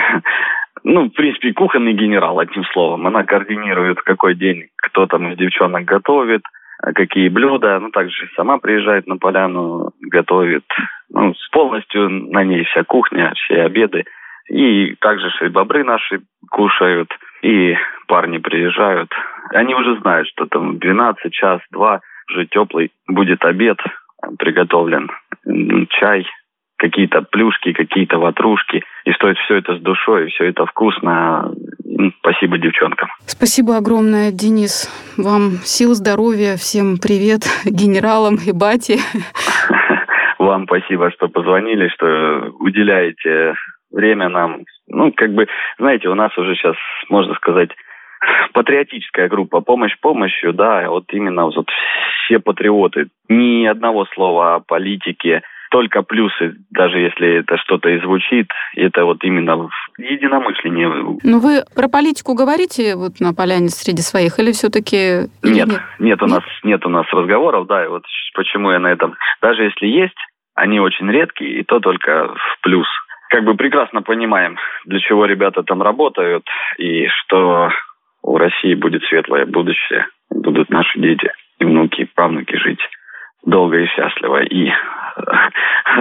ну, 0.84 1.06
в 1.06 1.10
принципе, 1.10 1.52
кухонный 1.52 1.92
генерал, 1.92 2.38
одним 2.38 2.64
словом. 2.72 3.06
Она 3.06 3.24
координирует, 3.24 4.00
какой 4.02 4.34
день 4.34 4.68
кто 4.76 5.06
там 5.06 5.30
из 5.30 5.38
девчонок 5.38 5.84
готовит, 5.84 6.42
а 6.42 6.50
какие 6.80 7.28
блюда. 7.28 7.78
Ну, 7.78 7.90
также 7.90 8.28
сама 8.36 8.58
приезжает 8.58 9.06
на 9.06 9.16
поляну, 9.16 9.92
готовит. 10.00 10.64
Ну, 11.10 11.34
полностью 11.52 12.08
на 12.08 12.44
ней 12.44 12.64
вся 12.64 12.84
кухня, 12.84 13.32
все 13.36 13.62
обеды. 13.62 14.04
И 14.48 14.94
также 15.00 15.28
и 15.40 15.48
бобры 15.48 15.82
наши 15.84 16.20
кушают, 16.50 17.10
и 17.42 17.76
парни 18.06 18.38
приезжают. 18.38 19.10
Они 19.50 19.74
уже 19.74 19.98
знают, 20.00 20.28
что 20.28 20.46
там 20.46 20.78
12, 20.78 21.32
час, 21.32 21.60
два, 21.70 22.00
уже 22.30 22.46
теплый 22.46 22.92
будет 23.08 23.44
обед 23.44 23.78
приготовлен, 24.38 25.10
чай, 25.90 26.26
какие-то 26.78 27.22
плюшки, 27.22 27.72
какие-то 27.72 28.18
ватрушки. 28.18 28.84
И 29.04 29.12
стоит 29.12 29.38
все 29.38 29.56
это 29.56 29.76
с 29.76 29.80
душой, 29.80 30.28
все 30.28 30.44
это 30.44 30.66
вкусно. 30.66 31.52
Спасибо 32.20 32.58
девчонкам. 32.58 33.08
Спасибо 33.26 33.76
огромное, 33.76 34.30
Денис. 34.30 34.90
Вам 35.16 35.62
сил, 35.64 35.94
здоровья, 35.94 36.56
всем 36.56 36.98
привет 36.98 37.42
генералам 37.64 38.36
и 38.36 38.52
бате. 38.52 38.98
Вам 40.38 40.64
спасибо, 40.64 41.10
что 41.12 41.28
позвонили, 41.28 41.88
что 41.88 42.52
уделяете 42.60 43.54
время 43.90 44.28
нам. 44.28 44.64
Ну, 44.88 45.12
как 45.12 45.32
бы, 45.32 45.46
знаете, 45.78 46.08
у 46.08 46.14
нас 46.14 46.36
уже 46.36 46.54
сейчас, 46.54 46.76
можно 47.08 47.34
сказать, 47.34 47.70
патриотическая 48.52 49.28
группа 49.28 49.60
«Помощь 49.60 49.96
помощью», 50.00 50.52
да, 50.52 50.88
вот 50.88 51.04
именно 51.12 51.44
вот 51.46 51.68
все 52.24 52.38
патриоты. 52.38 53.08
Ни 53.28 53.66
одного 53.66 54.06
слова 54.14 54.56
о 54.56 54.60
политике, 54.60 55.42
только 55.70 56.02
плюсы, 56.02 56.56
даже 56.70 56.98
если 56.98 57.40
это 57.40 57.56
что-то 57.58 57.88
и 57.88 58.00
звучит, 58.00 58.50
это 58.74 59.04
вот 59.04 59.22
именно 59.24 59.68
единомышление. 59.98 60.88
Ну 61.22 61.40
вы 61.40 61.64
про 61.74 61.88
политику 61.88 62.34
говорите 62.34 62.96
вот 62.96 63.20
на 63.20 63.34
поляне 63.34 63.68
среди 63.68 64.02
своих 64.02 64.38
или 64.38 64.52
все-таки... 64.52 65.28
Нет, 65.42 65.68
нет, 65.68 65.82
нет 65.98 66.22
у 66.22 66.26
нас 66.26 66.42
нет 66.62 66.84
у 66.86 66.88
нас 66.88 67.06
разговоров, 67.12 67.66
да, 67.66 67.84
и 67.84 67.88
вот 67.88 68.04
почему 68.34 68.70
я 68.70 68.78
на 68.78 68.88
этом... 68.88 69.16
Даже 69.40 69.64
если 69.64 69.86
есть, 69.86 70.18
они 70.54 70.80
очень 70.80 71.10
редкие, 71.10 71.60
и 71.60 71.62
то 71.62 71.80
только 71.80 72.34
в 72.34 72.60
плюс. 72.62 72.86
Как 73.30 73.44
бы 73.44 73.54
прекрасно 73.54 74.02
понимаем, 74.02 74.56
для 74.84 75.00
чего 75.00 75.26
ребята 75.26 75.62
там 75.62 75.82
работают, 75.82 76.46
и 76.78 77.06
что 77.08 77.70
у 78.22 78.38
России 78.38 78.74
будет 78.74 79.02
светлое 79.04 79.46
будущее, 79.46 80.06
будут 80.30 80.70
наши 80.70 80.98
дети 80.98 81.30
и 81.58 81.64
внуки, 81.64 82.02
и 82.02 82.10
правнуки 82.14 82.56
жить 82.56 82.80
долго 83.46 83.78
и 83.78 83.86
счастливо. 83.86 84.42
И 84.42 84.70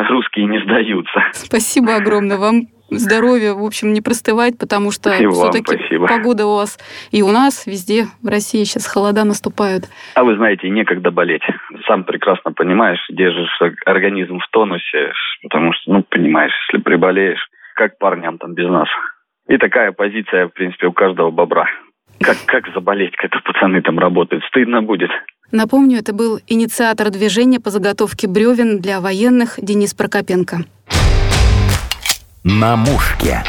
русские 0.09 0.45
не 0.47 0.59
сдаются. 0.59 1.23
Спасибо 1.33 1.95
огромное 1.95 2.37
вам. 2.37 2.67
Здоровья, 2.91 3.53
в 3.53 3.63
общем, 3.63 3.93
не 3.93 4.01
простывать, 4.01 4.59
потому 4.59 4.91
что 4.91 5.09
все-таки 5.11 5.97
погода 5.97 6.45
у 6.45 6.55
вас 6.55 6.77
и 7.11 7.23
у 7.23 7.31
нас 7.31 7.65
везде 7.65 8.05
в 8.21 8.27
России 8.27 8.63
сейчас 8.63 8.85
холода 8.85 9.23
наступают. 9.23 9.85
А 10.13 10.23
вы 10.23 10.35
знаете, 10.35 10.69
некогда 10.69 11.09
болеть. 11.09 11.41
Сам 11.87 12.03
прекрасно 12.03 12.51
понимаешь, 12.51 13.03
держишь 13.09 13.59
организм 13.85 14.39
в 14.39 14.47
тонусе, 14.51 15.13
потому 15.41 15.73
что, 15.73 15.93
ну, 15.93 16.03
понимаешь, 16.03 16.53
если 16.67 16.83
приболеешь, 16.83 17.43
как 17.75 17.97
парням 17.97 18.37
там 18.37 18.53
без 18.53 18.69
нас. 18.69 18.87
И 19.47 19.57
такая 19.57 19.91
позиция, 19.91 20.47
в 20.47 20.53
принципе, 20.53 20.87
у 20.87 20.93
каждого 20.93 21.31
бобра. 21.31 21.67
Как, 22.21 22.37
как 22.45 22.71
заболеть, 22.73 23.15
когда 23.15 23.39
пацаны 23.39 23.81
там 23.81 23.99
работают? 23.99 24.43
Стыдно 24.45 24.81
будет. 24.81 25.09
Напомню, 25.51 25.99
это 25.99 26.13
был 26.13 26.39
инициатор 26.47 27.09
движения 27.11 27.59
по 27.59 27.69
заготовке 27.69 28.27
бревен 28.27 28.79
для 28.79 28.99
военных 28.99 29.59
Денис 29.61 29.93
Прокопенко. 29.93 30.65
На 32.43 32.75
мушке. 32.75 33.43